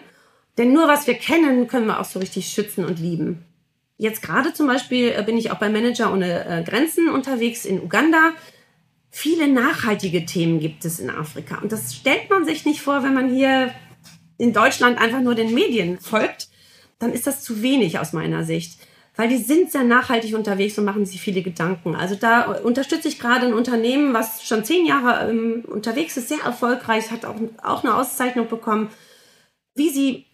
denn 0.58 0.72
nur 0.72 0.88
was 0.88 1.06
wir 1.06 1.14
kennen, 1.14 1.66
können 1.66 1.86
wir 1.86 2.00
auch 2.00 2.04
so 2.04 2.18
richtig 2.18 2.48
schützen 2.48 2.84
und 2.84 2.98
lieben. 2.98 3.44
Jetzt 3.96 4.22
gerade 4.22 4.52
zum 4.52 4.66
Beispiel 4.66 5.12
äh, 5.16 5.22
bin 5.22 5.38
ich 5.38 5.50
auch 5.50 5.58
bei 5.58 5.68
Manager 5.68 6.12
ohne 6.12 6.44
äh, 6.44 6.62
Grenzen 6.62 7.08
unterwegs 7.08 7.64
in 7.64 7.80
Uganda. 7.80 8.32
Viele 9.14 9.46
nachhaltige 9.46 10.24
Themen 10.24 10.58
gibt 10.58 10.86
es 10.86 10.98
in 10.98 11.10
Afrika. 11.10 11.58
Und 11.58 11.70
das 11.70 11.94
stellt 11.94 12.30
man 12.30 12.46
sich 12.46 12.64
nicht 12.64 12.80
vor, 12.80 13.02
wenn 13.02 13.12
man 13.12 13.28
hier 13.28 13.74
in 14.38 14.54
Deutschland 14.54 14.98
einfach 14.98 15.20
nur 15.20 15.34
den 15.34 15.52
Medien 15.52 16.00
folgt. 16.00 16.48
Dann 16.98 17.12
ist 17.12 17.26
das 17.26 17.44
zu 17.44 17.60
wenig 17.60 17.98
aus 17.98 18.14
meiner 18.14 18.44
Sicht. 18.44 18.80
Weil 19.14 19.28
die 19.28 19.36
sind 19.36 19.70
sehr 19.70 19.84
nachhaltig 19.84 20.34
unterwegs 20.34 20.78
und 20.78 20.86
machen 20.86 21.04
sich 21.04 21.20
viele 21.20 21.42
Gedanken. 21.42 21.94
Also 21.94 22.14
da 22.14 22.52
unterstütze 22.52 23.08
ich 23.08 23.20
gerade 23.20 23.46
ein 23.46 23.52
Unternehmen, 23.52 24.14
was 24.14 24.46
schon 24.46 24.64
zehn 24.64 24.86
Jahre 24.86 25.28
ähm, 25.28 25.64
unterwegs 25.66 26.16
ist, 26.16 26.30
sehr 26.30 26.40
erfolgreich, 26.42 27.10
hat 27.10 27.26
auch, 27.26 27.36
auch 27.62 27.84
eine 27.84 27.94
Auszeichnung 27.94 28.48
bekommen, 28.48 28.88
wie 29.74 29.90
sie 29.90 30.24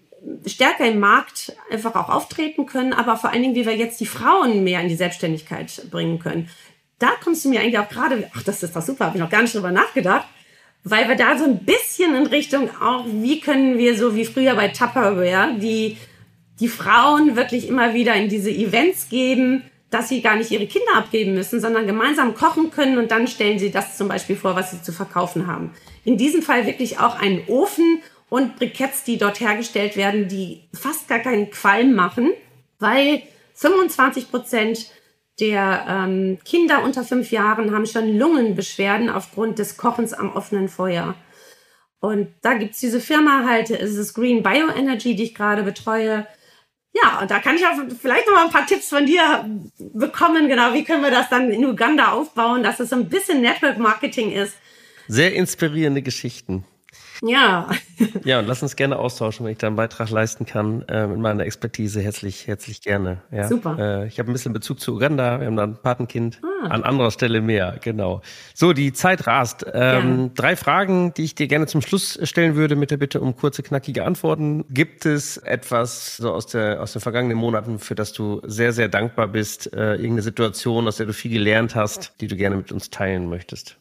stärker 0.46 0.86
im 0.86 1.00
Markt 1.00 1.56
einfach 1.70 1.96
auch 1.96 2.08
auftreten 2.08 2.66
können, 2.66 2.92
aber 2.92 3.16
vor 3.16 3.30
allen 3.30 3.42
Dingen, 3.42 3.54
wie 3.56 3.66
wir 3.66 3.76
jetzt 3.76 4.00
die 4.00 4.06
Frauen 4.06 4.62
mehr 4.62 4.80
in 4.80 4.88
die 4.88 4.96
Selbstständigkeit 4.96 5.90
bringen 5.90 6.20
können. 6.20 6.48
Da 6.98 7.10
kommst 7.22 7.44
du 7.44 7.50
mir 7.50 7.60
eigentlich 7.60 7.78
auch 7.78 7.88
gerade, 7.88 8.30
ach, 8.34 8.42
das 8.42 8.62
ist 8.62 8.74
doch 8.74 8.82
super, 8.82 9.06
habe 9.06 9.16
ich 9.16 9.22
noch 9.22 9.30
gar 9.30 9.42
nicht 9.42 9.54
drüber 9.54 9.70
nachgedacht, 9.70 10.26
weil 10.84 11.08
wir 11.08 11.16
da 11.16 11.36
so 11.38 11.44
ein 11.44 11.64
bisschen 11.64 12.14
in 12.14 12.26
Richtung 12.26 12.70
auch, 12.80 13.04
wie 13.06 13.40
können 13.40 13.78
wir 13.78 13.96
so 13.96 14.14
wie 14.14 14.24
früher 14.24 14.54
bei 14.54 14.68
Tupperware, 14.68 15.56
die, 15.58 15.96
die 16.60 16.68
Frauen 16.68 17.36
wirklich 17.36 17.68
immer 17.68 17.94
wieder 17.94 18.14
in 18.14 18.28
diese 18.28 18.50
Events 18.50 19.08
geben, 19.08 19.64
dass 19.90 20.08
sie 20.08 20.20
gar 20.20 20.36
nicht 20.36 20.50
ihre 20.50 20.66
Kinder 20.66 20.96
abgeben 20.96 21.34
müssen, 21.34 21.60
sondern 21.60 21.86
gemeinsam 21.86 22.34
kochen 22.34 22.70
können 22.70 22.98
und 22.98 23.10
dann 23.10 23.26
stellen 23.26 23.58
sie 23.58 23.70
das 23.70 23.96
zum 23.96 24.08
Beispiel 24.08 24.36
vor, 24.36 24.54
was 24.54 24.70
sie 24.70 24.82
zu 24.82 24.92
verkaufen 24.92 25.46
haben. 25.46 25.72
In 26.04 26.16
diesem 26.16 26.42
Fall 26.42 26.66
wirklich 26.66 26.98
auch 26.98 27.18
einen 27.18 27.46
Ofen 27.46 28.02
und 28.28 28.56
Briketts, 28.56 29.04
die 29.04 29.16
dort 29.16 29.40
hergestellt 29.40 29.96
werden, 29.96 30.28
die 30.28 30.62
fast 30.74 31.08
gar 31.08 31.20
keinen 31.20 31.50
Qualm 31.50 31.94
machen, 31.94 32.32
weil 32.78 33.22
25 33.54 34.30
Prozent 34.30 34.90
der 35.40 35.86
ähm, 35.88 36.38
Kinder 36.44 36.82
unter 36.82 37.04
fünf 37.04 37.30
Jahren 37.30 37.72
haben 37.72 37.86
schon 37.86 38.18
Lungenbeschwerden 38.18 39.08
aufgrund 39.08 39.58
des 39.58 39.76
Kochens 39.76 40.12
am 40.12 40.32
offenen 40.32 40.68
Feuer. 40.68 41.14
Und 42.00 42.28
da 42.42 42.54
gibt's 42.54 42.80
diese 42.80 43.00
Firma 43.00 43.44
halt, 43.44 43.70
es 43.70 43.96
ist 43.96 44.14
Green 44.14 44.42
Bioenergy, 44.42 45.16
die 45.16 45.24
ich 45.24 45.34
gerade 45.34 45.62
betreue. 45.62 46.26
Ja, 46.92 47.20
und 47.20 47.30
da 47.30 47.38
kann 47.38 47.56
ich 47.56 47.66
auch 47.66 47.76
vielleicht 48.00 48.26
noch 48.26 48.34
mal 48.34 48.46
ein 48.46 48.52
paar 48.52 48.66
Tipps 48.66 48.88
von 48.88 49.04
dir 49.06 49.44
bekommen. 49.78 50.48
Genau, 50.48 50.74
wie 50.74 50.84
können 50.84 51.02
wir 51.02 51.10
das 51.10 51.28
dann 51.28 51.50
in 51.50 51.64
Uganda 51.64 52.12
aufbauen, 52.12 52.62
dass 52.62 52.80
es 52.80 52.90
so 52.90 52.96
ein 52.96 53.08
bisschen 53.08 53.40
Network 53.40 53.78
Marketing 53.78 54.32
ist. 54.32 54.56
Sehr 55.06 55.34
inspirierende 55.34 56.02
Geschichten. 56.02 56.64
Ja. 57.22 57.68
ja, 58.24 58.38
und 58.38 58.46
lass 58.46 58.62
uns 58.62 58.76
gerne 58.76 58.98
austauschen, 58.98 59.44
wenn 59.44 59.52
ich 59.52 59.58
da 59.58 59.66
einen 59.66 59.76
Beitrag 59.76 60.10
leisten 60.10 60.46
kann 60.46 60.82
äh, 60.88 61.06
mit 61.06 61.18
meiner 61.18 61.44
Expertise. 61.44 62.00
Herzlich, 62.00 62.46
herzlich 62.46 62.80
gerne. 62.80 63.22
Ja. 63.30 63.48
Super. 63.48 63.76
Äh, 63.78 64.06
ich 64.06 64.18
habe 64.18 64.30
ein 64.30 64.32
bisschen 64.32 64.52
Bezug 64.52 64.80
zu 64.80 64.94
Uganda. 64.94 65.40
Wir 65.40 65.46
haben 65.46 65.56
da 65.56 65.64
ein 65.64 65.76
Patenkind. 65.76 66.40
Ah. 66.42 66.68
An 66.68 66.84
anderer 66.84 67.10
Stelle 67.10 67.40
mehr, 67.40 67.78
genau. 67.82 68.20
So, 68.54 68.72
die 68.72 68.92
Zeit 68.92 69.26
rast. 69.26 69.64
Ähm, 69.72 70.32
drei 70.34 70.56
Fragen, 70.56 71.14
die 71.14 71.24
ich 71.24 71.34
dir 71.34 71.48
gerne 71.48 71.66
zum 71.66 71.82
Schluss 71.82 72.18
stellen 72.22 72.54
würde, 72.54 72.76
mit 72.76 72.90
der 72.90 72.96
Bitte 72.96 73.20
um 73.20 73.36
kurze, 73.36 73.62
knackige 73.62 74.04
Antworten. 74.04 74.64
Gibt 74.70 75.06
es 75.06 75.36
etwas 75.36 76.16
so 76.16 76.32
aus, 76.32 76.46
der, 76.46 76.82
aus 76.82 76.92
den 76.92 77.00
vergangenen 77.00 77.36
Monaten, 77.36 77.78
für 77.78 77.94
das 77.94 78.12
du 78.12 78.40
sehr, 78.44 78.72
sehr 78.72 78.88
dankbar 78.88 79.28
bist? 79.28 79.72
Äh, 79.72 79.94
irgendeine 79.94 80.22
Situation, 80.22 80.88
aus 80.88 80.96
der 80.96 81.06
du 81.06 81.12
viel 81.12 81.30
gelernt 81.32 81.74
hast, 81.74 82.20
die 82.20 82.26
du 82.26 82.36
gerne 82.36 82.56
mit 82.56 82.72
uns 82.72 82.90
teilen 82.90 83.28
möchtest? 83.28 83.78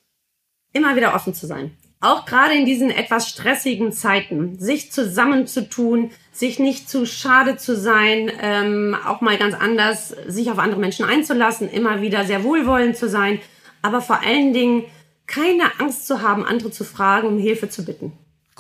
Immer 0.74 0.96
wieder 0.96 1.16
offen 1.16 1.34
zu 1.34 1.48
sein 1.48 1.72
auch 2.00 2.26
gerade 2.26 2.54
in 2.54 2.66
diesen 2.66 2.92
etwas 2.92 3.28
stressigen 3.30 3.92
Zeiten, 3.92 4.60
sich 4.60 4.92
zusammenzutun, 4.92 6.12
sich 6.32 6.60
nicht 6.60 6.90
zu 6.90 7.06
schade 7.06 7.58
zu 7.58 7.76
sein, 7.76 8.32
ähm, 8.42 8.96
auch 9.06 9.22
mal 9.22 9.38
ganz 9.38 9.56
anders, 9.56 10.10
sich 10.28 10.52
auf 10.52 10.60
andere 10.60 10.80
Menschen 10.80 11.06
einzulassen, 11.06 11.70
immer 11.70 12.02
wieder 12.02 12.26
sehr 12.26 12.44
wohlwollend 12.44 12.96
zu 12.96 13.10
sein, 13.10 13.40
aber 13.82 14.02
vor 14.02 14.22
allen 14.22 14.54
Dingen 14.54 14.84
keine 15.26 15.80
Angst 15.80 16.08
zu 16.08 16.22
haben, 16.22 16.46
andere 16.46 16.72
zu 16.72 16.84
fragen, 16.84 17.28
um 17.28 17.38
Hilfe 17.40 17.70
zu 17.70 17.84
bitten. 17.84 18.14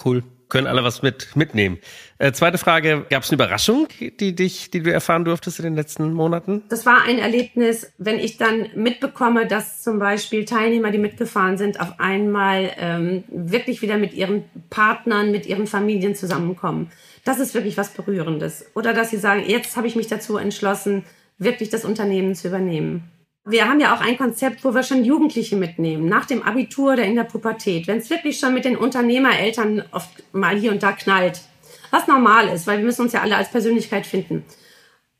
Cool. 0.03 0.23
Können 0.49 0.67
alle 0.67 0.83
was 0.83 1.01
mit 1.01 1.35
mitnehmen. 1.35 1.77
Äh, 2.19 2.31
zweite 2.31 2.57
Frage, 2.57 3.05
gab 3.09 3.23
es 3.23 3.29
eine 3.29 3.35
Überraschung, 3.35 3.87
die 3.99 4.35
dich, 4.35 4.71
die 4.71 4.81
du 4.81 4.91
erfahren 4.91 5.25
durftest 5.25 5.59
in 5.59 5.65
den 5.65 5.75
letzten 5.75 6.13
Monaten? 6.13 6.63
Das 6.69 6.85
war 6.85 7.03
ein 7.03 7.19
Erlebnis, 7.19 7.91
wenn 7.97 8.17
ich 8.19 8.37
dann 8.37 8.67
mitbekomme, 8.75 9.47
dass 9.47 9.83
zum 9.83 9.99
Beispiel 9.99 10.45
Teilnehmer, 10.45 10.91
die 10.91 10.97
mitgefahren 10.97 11.57
sind, 11.57 11.79
auf 11.79 11.99
einmal 11.99 12.71
ähm, 12.77 13.23
wirklich 13.29 13.81
wieder 13.81 13.97
mit 13.97 14.13
ihren 14.13 14.45
Partnern, 14.69 15.31
mit 15.31 15.45
ihren 15.45 15.67
Familien 15.67 16.15
zusammenkommen. 16.15 16.91
Das 17.23 17.39
ist 17.39 17.53
wirklich 17.53 17.77
was 17.77 17.89
Berührendes. 17.89 18.65
Oder 18.73 18.93
dass 18.93 19.09
sie 19.09 19.17
sagen, 19.17 19.43
jetzt 19.45 19.75
habe 19.75 19.87
ich 19.87 19.95
mich 19.95 20.07
dazu 20.07 20.37
entschlossen, 20.37 21.03
wirklich 21.37 21.69
das 21.69 21.85
Unternehmen 21.85 22.35
zu 22.35 22.47
übernehmen. 22.47 23.11
Wir 23.49 23.69
haben 23.69 23.79
ja 23.79 23.95
auch 23.95 24.01
ein 24.01 24.17
Konzept, 24.17 24.65
wo 24.65 24.73
wir 24.75 24.83
schon 24.83 25.05
Jugendliche 25.05 25.55
mitnehmen, 25.55 26.09
nach 26.09 26.25
dem 26.25 26.43
Abitur 26.43 26.93
oder 26.93 27.05
in 27.05 27.15
der 27.15 27.23
Pubertät. 27.23 27.87
Wenn 27.87 27.99
es 27.99 28.09
wirklich 28.09 28.39
schon 28.39 28.53
mit 28.53 28.65
den 28.65 28.75
Unternehmereltern 28.75 29.83
oft 29.91 30.09
mal 30.33 30.57
hier 30.57 30.71
und 30.71 30.83
da 30.83 30.91
knallt, 30.91 31.41
was 31.89 32.07
normal 32.07 32.49
ist, 32.49 32.67
weil 32.67 32.79
wir 32.79 32.85
müssen 32.85 33.03
uns 33.03 33.13
ja 33.13 33.21
alle 33.21 33.37
als 33.37 33.49
Persönlichkeit 33.49 34.05
finden. 34.05 34.43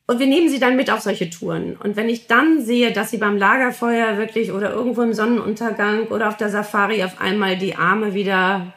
Und 0.08 0.20
wir 0.20 0.28
nehmen 0.28 0.50
sie 0.50 0.60
dann 0.60 0.76
mit 0.76 0.92
auf 0.92 1.02
solche 1.02 1.30
Touren. 1.30 1.78
Und 1.78 1.96
wenn 1.96 2.10
ich 2.10 2.28
dann 2.28 2.62
sehe, 2.62 2.92
dass 2.92 3.12
sie 3.12 3.18
beim 3.18 3.38
Lagerfeuer 3.38 4.18
wirklich 4.18 4.52
oder 4.52 4.72
irgendwo 4.72 5.04
im 5.04 5.14
Sonnenuntergang 5.14 6.08
oder 6.08 6.28
auf 6.28 6.38
der 6.38 6.50
Safari 6.50 7.04
auf 7.04 7.22
einmal 7.22 7.58
die 7.58 7.76
Arme 7.76 8.14
wieder 8.14 8.74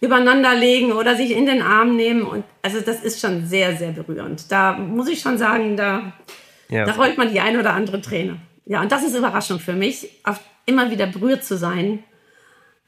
übereinander 0.00 0.54
legen 0.54 0.92
oder 0.92 1.16
sich 1.16 1.30
in 1.30 1.46
den 1.46 1.62
Arm 1.62 1.96
nehmen. 1.96 2.22
Und 2.22 2.44
also 2.62 2.80
das 2.80 3.02
ist 3.02 3.20
schon 3.20 3.46
sehr, 3.46 3.76
sehr 3.76 3.90
berührend. 3.90 4.50
Da 4.52 4.74
muss 4.76 5.08
ich 5.08 5.20
schon 5.20 5.38
sagen, 5.38 5.76
da, 5.76 6.12
ja. 6.68 6.84
da 6.84 6.92
rollt 6.92 7.18
man 7.18 7.32
die 7.32 7.40
eine 7.40 7.58
oder 7.58 7.72
andere 7.72 8.00
Träne. 8.00 8.38
Ja, 8.66 8.80
und 8.80 8.90
das 8.90 9.04
ist 9.04 9.14
Überraschung 9.14 9.58
für 9.60 9.74
mich, 9.74 10.08
immer 10.66 10.90
wieder 10.90 11.06
berührt 11.06 11.44
zu 11.44 11.56
sein. 11.56 12.02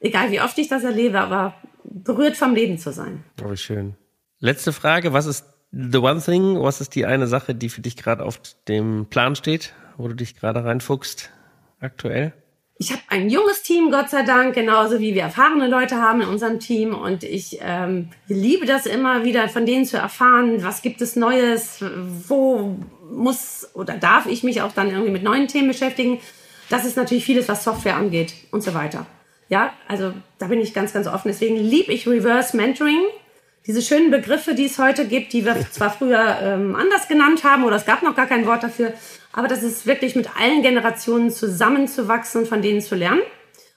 Egal 0.01 0.31
wie 0.31 0.41
oft 0.41 0.57
ich 0.59 0.69
das 0.69 0.85
erlebe, 0.85 1.21
aber 1.21 1.55
berührt 1.85 2.37
vom 2.37 2.55
Leben 2.55 2.79
zu 2.79 2.93
sein. 2.93 3.25
Oh, 3.45 3.51
wie 3.51 3.57
schön. 3.57 3.95
Letzte 4.39 4.73
Frage, 4.73 5.13
was 5.13 5.27
ist 5.27 5.45
the 5.73 5.99
one 5.99 6.21
thing, 6.21 6.61
was 6.61 6.81
ist 6.81 6.95
die 6.95 7.07
eine 7.07 7.27
Sache, 7.27 7.55
die 7.55 7.69
für 7.69 7.81
dich 7.81 7.97
gerade 7.97 8.25
auf 8.25 8.41
dem 8.69 9.07
Plan 9.07 9.37
steht, 9.37 9.75
wo 9.97 10.09
du 10.09 10.15
dich 10.15 10.37
gerade 10.37 10.65
reinfuchst 10.65 11.31
aktuell? 11.81 12.33
Ich 12.79 12.93
habe 12.93 13.01
ein 13.09 13.31
junges 13.31 13.63
Team, 13.63 13.91
Gott 13.91 14.11
sei 14.11 14.23
Dank, 14.23 14.55
genauso 14.55 15.01
wie 15.01 15.15
wir 15.15 15.23
erfahrene 15.23 15.67
Leute 15.67 15.97
haben 15.97 16.21
in 16.21 16.29
unserem 16.29 16.61
Team. 16.61 16.95
Und 16.95 17.25
ich 17.25 17.59
ähm, 17.63 18.11
liebe 18.29 18.67
das 18.67 18.85
immer 18.85 19.25
wieder, 19.25 19.49
von 19.49 19.65
denen 19.65 19.87
zu 19.87 19.97
erfahren, 19.97 20.63
was 20.63 20.83
gibt 20.83 21.01
es 21.01 21.17
Neues, 21.17 21.83
wo 22.29 22.77
muss 23.11 23.71
oder 23.75 23.95
darf 23.95 24.27
ich 24.27 24.43
mich 24.43 24.61
auch 24.61 24.73
dann 24.73 24.91
irgendwie 24.91 25.13
mit 25.13 25.23
neuen 25.23 25.49
Themen 25.49 25.69
beschäftigen. 25.69 26.21
Das 26.69 26.85
ist 26.85 26.97
natürlich 26.97 27.25
vieles, 27.25 27.49
was 27.49 27.65
Software 27.65 27.97
angeht 27.97 28.35
und 28.51 28.63
so 28.63 28.75
weiter. 28.75 29.07
Ja, 29.49 29.73
also 29.89 30.13
da 30.39 30.49
bin 30.49 30.61
ich 30.61 30.75
ganz, 30.75 30.93
ganz 30.93 31.07
offen. 31.07 31.29
Deswegen 31.29 31.57
liebe 31.57 31.93
ich 31.93 32.07
Reverse 32.07 32.57
Mentoring. 32.57 33.01
Diese 33.67 33.83
schönen 33.83 34.13
Begriffe, 34.13 34.55
die 34.55 34.67
es 34.67 34.79
heute 34.79 35.07
gibt, 35.07 35.33
die 35.33 35.45
wir 35.45 35.57
zwar 35.71 35.91
früher 35.91 36.39
ähm, 36.41 36.77
anders 36.77 37.09
genannt 37.09 37.45
haben 37.45 37.65
oder 37.65 37.77
es 37.77 37.87
gab 37.87 38.03
noch 38.03 38.15
gar 38.15 38.27
kein 38.27 38.47
Wort 38.47 38.63
dafür, 38.63 38.93
aber 39.33 39.49
das 39.49 39.63
ist 39.63 39.87
wirklich 39.87 40.15
mit 40.15 40.31
allen 40.39 40.63
Generationen 40.63 41.31
zusammenzuwachsen 41.31 42.43
und 42.43 42.49
von 42.49 42.63
denen 42.63 42.81
zu 42.81 42.95
lernen, 42.95 43.23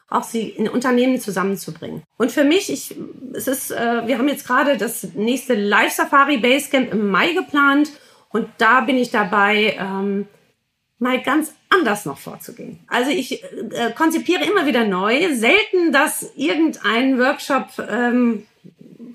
auch 0.08 0.24
sie 0.24 0.50
in 0.50 0.70
Unternehmen 0.70 1.20
zusammenzubringen. 1.20 2.04
Und 2.18 2.32
für 2.32 2.44
mich, 2.44 2.72
ich, 2.72 2.96
es 3.34 3.48
ist, 3.48 3.72
äh, 3.72 4.08
wir 4.08 4.18
haben 4.18 4.28
jetzt 4.28 4.48
gerade 4.48 4.78
das 4.78 5.04
nächste 5.16 5.56
Live 5.56 5.94
Safari 5.94 6.38
Basecamp 6.38 6.94
im 6.94 7.10
Mai 7.10 7.34
geplant 7.34 7.92
und 8.30 8.48
da 8.58 8.82
bin 8.82 8.98
ich 8.98 9.10
dabei, 9.10 9.76
ähm, 9.80 10.28
mal 11.00 11.22
ganz 11.22 11.54
anders 11.70 12.06
noch 12.06 12.18
vorzugehen. 12.18 12.80
Also 12.88 13.10
ich 13.10 13.42
äh, 13.44 13.92
konzipiere 13.96 14.44
immer 14.44 14.66
wieder 14.66 14.86
neu. 14.86 15.34
Selten, 15.34 15.94
dass 15.94 16.32
irgendein 16.36 17.18
Workshop 17.18 17.68
ähm, 17.90 18.46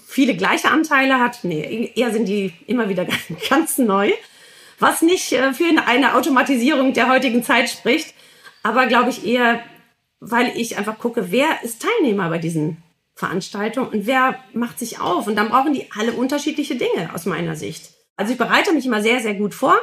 viele 0.07 0.37
gleiche 0.37 0.70
Anteile 0.70 1.20
hat. 1.20 1.44
Nee, 1.44 1.92
eher 1.94 2.12
sind 2.12 2.26
die 2.26 2.52
immer 2.66 2.88
wieder 2.88 3.07
ganz 3.48 3.78
neu. 3.78 4.12
Was 4.78 5.02
nicht 5.02 5.33
äh, 5.33 5.52
für 5.52 5.64
eine 5.87 6.14
Automatisierung 6.14 6.92
der 6.92 7.09
heutigen 7.09 7.42
Zeit 7.42 7.70
spricht, 7.70 8.14
aber 8.62 8.87
glaube 8.87 9.11
ich 9.11 9.24
eher, 9.24 9.61
weil 10.20 10.52
ich 10.57 10.76
einfach 10.76 10.98
gucke, 10.98 11.30
wer 11.30 11.62
ist 11.62 11.83
Teilnehmer 11.83 12.28
bei 12.28 12.38
diesen 12.38 12.83
Veranstaltungen 13.14 13.88
und 13.88 14.07
wer 14.07 14.37
macht 14.52 14.78
sich 14.78 15.00
auf. 15.00 15.26
Und 15.26 15.37
dann 15.37 15.48
brauchen 15.48 15.72
die 15.72 15.90
alle 15.96 16.12
unterschiedliche 16.12 16.76
Dinge 16.76 17.11
aus 17.14 17.26
meiner 17.26 17.57
Sicht. 17.57 17.92
Also 18.16 18.33
ich 18.33 18.38
bereite 18.38 18.72
mich 18.72 18.87
immer 18.87 19.02
sehr, 19.02 19.20
sehr 19.20 19.35
gut 19.35 19.54
vor. 19.54 19.76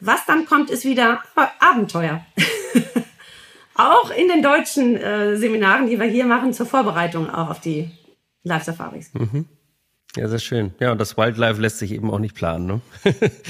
Was 0.00 0.26
dann 0.26 0.46
kommt, 0.46 0.70
ist 0.70 0.84
wieder 0.84 1.22
Abenteuer. 1.60 2.24
auch 3.74 4.10
in 4.10 4.28
den 4.28 4.42
deutschen 4.42 4.96
äh, 4.96 5.36
Seminaren, 5.36 5.88
die 5.88 5.98
wir 5.98 6.06
hier 6.06 6.26
machen, 6.26 6.52
zur 6.52 6.66
Vorbereitung 6.66 7.30
auch 7.30 7.50
auf 7.50 7.60
die 7.60 7.90
Live-Safaris. 8.44 9.12
Mhm. 9.14 9.46
Ja, 10.16 10.26
sehr 10.26 10.38
schön. 10.38 10.72
Ja, 10.80 10.90
und 10.90 11.00
das 11.00 11.18
Wildlife 11.18 11.60
lässt 11.60 11.78
sich 11.78 11.92
eben 11.92 12.10
auch 12.10 12.18
nicht 12.18 12.34
planen. 12.34 12.66
Ne? 12.66 12.80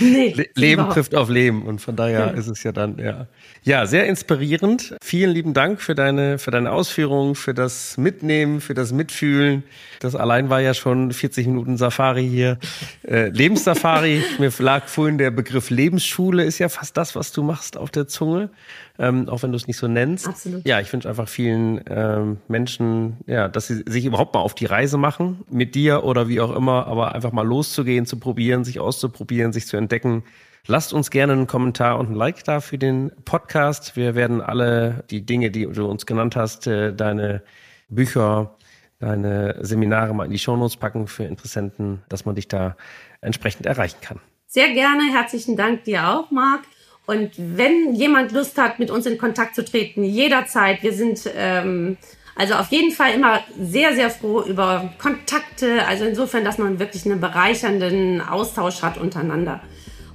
Nee, 0.00 0.34
Leben 0.54 0.72
überhaupt. 0.74 0.94
trifft 0.94 1.14
auf 1.14 1.30
Leben 1.30 1.62
und 1.62 1.80
von 1.80 1.94
daher 1.94 2.18
ja. 2.18 2.26
ist 2.30 2.48
es 2.48 2.64
ja 2.64 2.72
dann, 2.72 2.98
ja. 2.98 3.28
Ja, 3.62 3.86
sehr 3.86 4.06
inspirierend. 4.06 4.96
Vielen 5.00 5.30
lieben 5.30 5.54
Dank 5.54 5.80
für 5.80 5.94
deine, 5.94 6.38
für 6.38 6.50
deine 6.50 6.72
Ausführungen, 6.72 7.36
für 7.36 7.54
das 7.54 7.96
Mitnehmen, 7.96 8.60
für 8.60 8.74
das 8.74 8.90
Mitfühlen. 8.90 9.62
Das 10.00 10.16
allein 10.16 10.50
war 10.50 10.60
ja 10.60 10.74
schon 10.74 11.12
40 11.12 11.46
Minuten 11.46 11.76
Safari 11.76 12.28
hier. 12.28 12.58
Äh, 13.06 13.28
Lebenssafari. 13.28 14.24
Mir 14.40 14.52
lag 14.58 14.88
vorhin 14.88 15.16
der 15.16 15.30
Begriff 15.30 15.70
Lebensschule, 15.70 16.42
ist 16.42 16.58
ja 16.58 16.68
fast 16.68 16.96
das, 16.96 17.14
was 17.14 17.30
du 17.30 17.44
machst 17.44 17.76
auf 17.76 17.90
der 17.92 18.08
Zunge 18.08 18.50
ähm, 18.98 19.28
auch 19.28 19.42
wenn 19.42 19.52
du 19.52 19.56
es 19.56 19.66
nicht 19.66 19.76
so 19.76 19.86
nennst. 19.86 20.26
Absolut. 20.26 20.66
Ja, 20.66 20.80
ich 20.80 20.92
wünsche 20.92 21.08
einfach 21.08 21.28
vielen 21.28 21.80
ähm, 21.88 22.38
Menschen, 22.48 23.18
ja, 23.26 23.48
dass 23.48 23.68
sie 23.68 23.84
sich 23.86 24.04
überhaupt 24.04 24.34
mal 24.34 24.40
auf 24.40 24.54
die 24.54 24.66
Reise 24.66 24.98
machen, 24.98 25.44
mit 25.50 25.74
dir 25.74 26.04
oder 26.04 26.28
wie 26.28 26.40
auch 26.40 26.54
immer, 26.54 26.86
aber 26.86 27.14
einfach 27.14 27.32
mal 27.32 27.46
loszugehen, 27.46 28.06
zu 28.06 28.18
probieren, 28.18 28.64
sich 28.64 28.80
auszuprobieren, 28.80 29.52
sich 29.52 29.66
zu 29.66 29.76
entdecken. 29.76 30.24
Lasst 30.66 30.92
uns 30.92 31.10
gerne 31.10 31.32
einen 31.32 31.46
Kommentar 31.46 31.98
und 31.98 32.10
ein 32.10 32.14
Like 32.14 32.44
da 32.44 32.60
für 32.60 32.76
den 32.76 33.12
Podcast. 33.24 33.96
Wir 33.96 34.14
werden 34.14 34.40
alle 34.40 35.04
die 35.10 35.24
Dinge, 35.24 35.50
die 35.50 35.66
du 35.66 35.86
uns 35.86 36.04
genannt 36.04 36.36
hast, 36.36 36.66
äh, 36.66 36.92
deine 36.92 37.42
Bücher, 37.88 38.56
deine 38.98 39.56
Seminare 39.60 40.14
mal 40.14 40.24
in 40.24 40.32
die 40.32 40.38
Shownotes 40.38 40.76
packen 40.76 41.06
für 41.06 41.24
Interessenten, 41.24 42.02
dass 42.08 42.24
man 42.24 42.34
dich 42.34 42.48
da 42.48 42.76
entsprechend 43.20 43.64
erreichen 43.66 43.98
kann. 44.00 44.20
Sehr 44.46 44.72
gerne. 44.72 45.04
Herzlichen 45.12 45.56
Dank 45.56 45.84
dir 45.84 46.08
auch, 46.08 46.30
Marc. 46.30 46.62
Und 47.08 47.30
wenn 47.38 47.94
jemand 47.94 48.32
Lust 48.32 48.58
hat, 48.58 48.78
mit 48.78 48.90
uns 48.90 49.06
in 49.06 49.16
Kontakt 49.16 49.54
zu 49.54 49.64
treten, 49.64 50.04
jederzeit. 50.04 50.82
Wir 50.82 50.92
sind 50.92 51.22
ähm, 51.34 51.96
also 52.36 52.52
auf 52.52 52.68
jeden 52.68 52.92
Fall 52.92 53.14
immer 53.14 53.40
sehr, 53.58 53.94
sehr 53.94 54.10
froh 54.10 54.42
über 54.42 54.92
Kontakte. 54.98 55.86
Also 55.88 56.04
insofern, 56.04 56.44
dass 56.44 56.58
man 56.58 56.78
wirklich 56.78 57.06
einen 57.06 57.18
bereichernden 57.18 58.20
Austausch 58.20 58.82
hat 58.82 58.98
untereinander. 58.98 59.62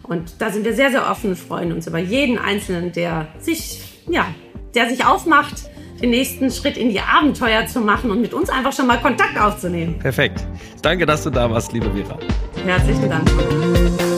Und 0.04 0.36
da 0.40 0.52
sind 0.52 0.66
wir 0.66 0.76
sehr, 0.76 0.92
sehr 0.92 1.10
offen, 1.10 1.36
freuen 1.36 1.74
uns 1.74 1.88
über 1.88 1.98
jeden 1.98 2.38
Einzelnen, 2.38 2.92
der 2.92 3.26
sich, 3.40 4.04
ja, 4.08 4.28
der 4.76 4.88
sich 4.88 5.04
aufmacht, 5.04 5.64
den 6.00 6.12
nächsten 6.12 6.52
Schritt 6.52 6.78
in 6.78 6.90
die 6.90 7.00
Abenteuer 7.00 7.66
zu 7.66 7.80
machen 7.82 8.12
und 8.12 8.22
mit 8.22 8.36
uns 8.36 8.52
einfach 8.52 8.72
schon 8.72 8.86
mal 8.86 8.98
Kontakt 8.98 9.36
aufzunehmen. 9.40 9.98
Perfekt. 9.98 10.46
Danke, 10.84 11.08
dass 11.08 11.24
du 11.24 11.32
da 11.32 11.50
warst, 11.50 11.74
liebe 11.74 11.90
Vera. 11.90 12.20
Herzlichen 12.64 13.10
Dank. 13.10 14.12